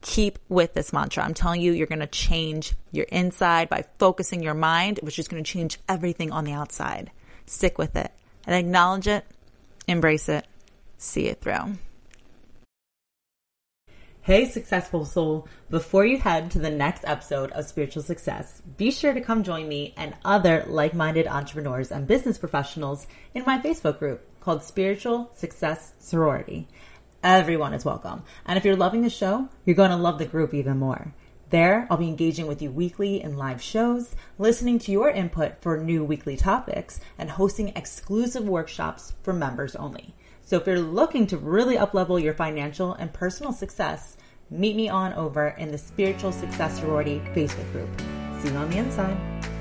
keep 0.07 0.39
with 0.47 0.73
this 0.73 0.93
mantra. 0.93 1.21
I'm 1.23 1.33
telling 1.33 1.59
you, 1.59 1.73
you're 1.73 1.85
going 1.85 1.99
to 1.99 2.07
change 2.07 2.73
your 2.91 3.05
inside 3.11 3.67
by 3.67 3.83
focusing 3.99 4.41
your 4.41 4.53
mind, 4.53 4.99
which 5.03 5.19
is 5.19 5.27
going 5.27 5.43
to 5.43 5.51
change 5.51 5.77
everything 5.89 6.31
on 6.31 6.45
the 6.45 6.53
outside. 6.53 7.11
Stick 7.45 7.77
with 7.77 7.95
it 7.97 8.11
and 8.45 8.55
acknowledge 8.55 9.07
it, 9.07 9.25
embrace 9.85 10.29
it, 10.29 10.47
see 10.97 11.25
it 11.25 11.41
through. 11.41 11.75
Hey, 14.21 14.45
successful 14.45 15.03
soul. 15.05 15.47
Before 15.69 16.05
you 16.05 16.17
head 16.17 16.51
to 16.51 16.59
the 16.59 16.69
next 16.69 17.03
episode 17.05 17.51
of 17.51 17.65
Spiritual 17.65 18.03
Success, 18.03 18.61
be 18.77 18.91
sure 18.91 19.13
to 19.13 19.21
come 19.21 19.43
join 19.43 19.67
me 19.67 19.93
and 19.97 20.15
other 20.23 20.63
like 20.67 20.93
minded 20.93 21.27
entrepreneurs 21.27 21.91
and 21.91 22.07
business 22.07 22.37
professionals 22.37 23.07
in 23.33 23.43
my 23.45 23.59
Facebook 23.59 23.99
group 23.99 24.25
called 24.39 24.63
Spiritual 24.63 25.31
Success 25.35 25.93
Sorority. 25.99 26.67
Everyone 27.27 27.73
is 27.73 27.83
welcome. 27.83 28.23
And 28.45 28.57
if 28.57 28.63
you're 28.63 28.77
loving 28.77 29.01
the 29.01 29.09
show, 29.09 29.49
you're 29.65 29.75
going 29.75 29.89
to 29.89 29.97
love 29.97 30.17
the 30.17 30.23
group 30.23 30.53
even 30.53 30.77
more. 30.77 31.13
There, 31.49 31.85
I'll 31.89 31.97
be 31.97 32.07
engaging 32.07 32.47
with 32.47 32.61
you 32.61 32.71
weekly 32.71 33.21
in 33.21 33.35
live 33.35 33.61
shows, 33.61 34.15
listening 34.37 34.79
to 34.79 34.93
your 34.93 35.09
input 35.09 35.61
for 35.61 35.77
new 35.77 36.05
weekly 36.05 36.37
topics, 36.37 37.01
and 37.17 37.29
hosting 37.29 37.73
exclusive 37.75 38.47
workshops 38.47 39.13
for 39.23 39.33
members 39.33 39.75
only. 39.75 40.15
So 40.41 40.55
if 40.55 40.65
you're 40.65 40.79
looking 40.79 41.27
to 41.27 41.37
really 41.37 41.75
uplevel 41.75 42.23
your 42.23 42.33
financial 42.33 42.93
and 42.93 43.11
personal 43.11 43.51
success, 43.51 44.15
meet 44.49 44.77
me 44.77 44.87
on 44.87 45.11
over 45.11 45.49
in 45.49 45.69
the 45.69 45.77
Spiritual 45.77 46.31
Success 46.31 46.79
Sorority 46.79 47.19
Facebook 47.35 47.69
group. 47.73 47.89
See 48.39 48.47
you 48.47 48.55
on 48.55 48.69
the 48.69 48.77
inside. 48.77 49.56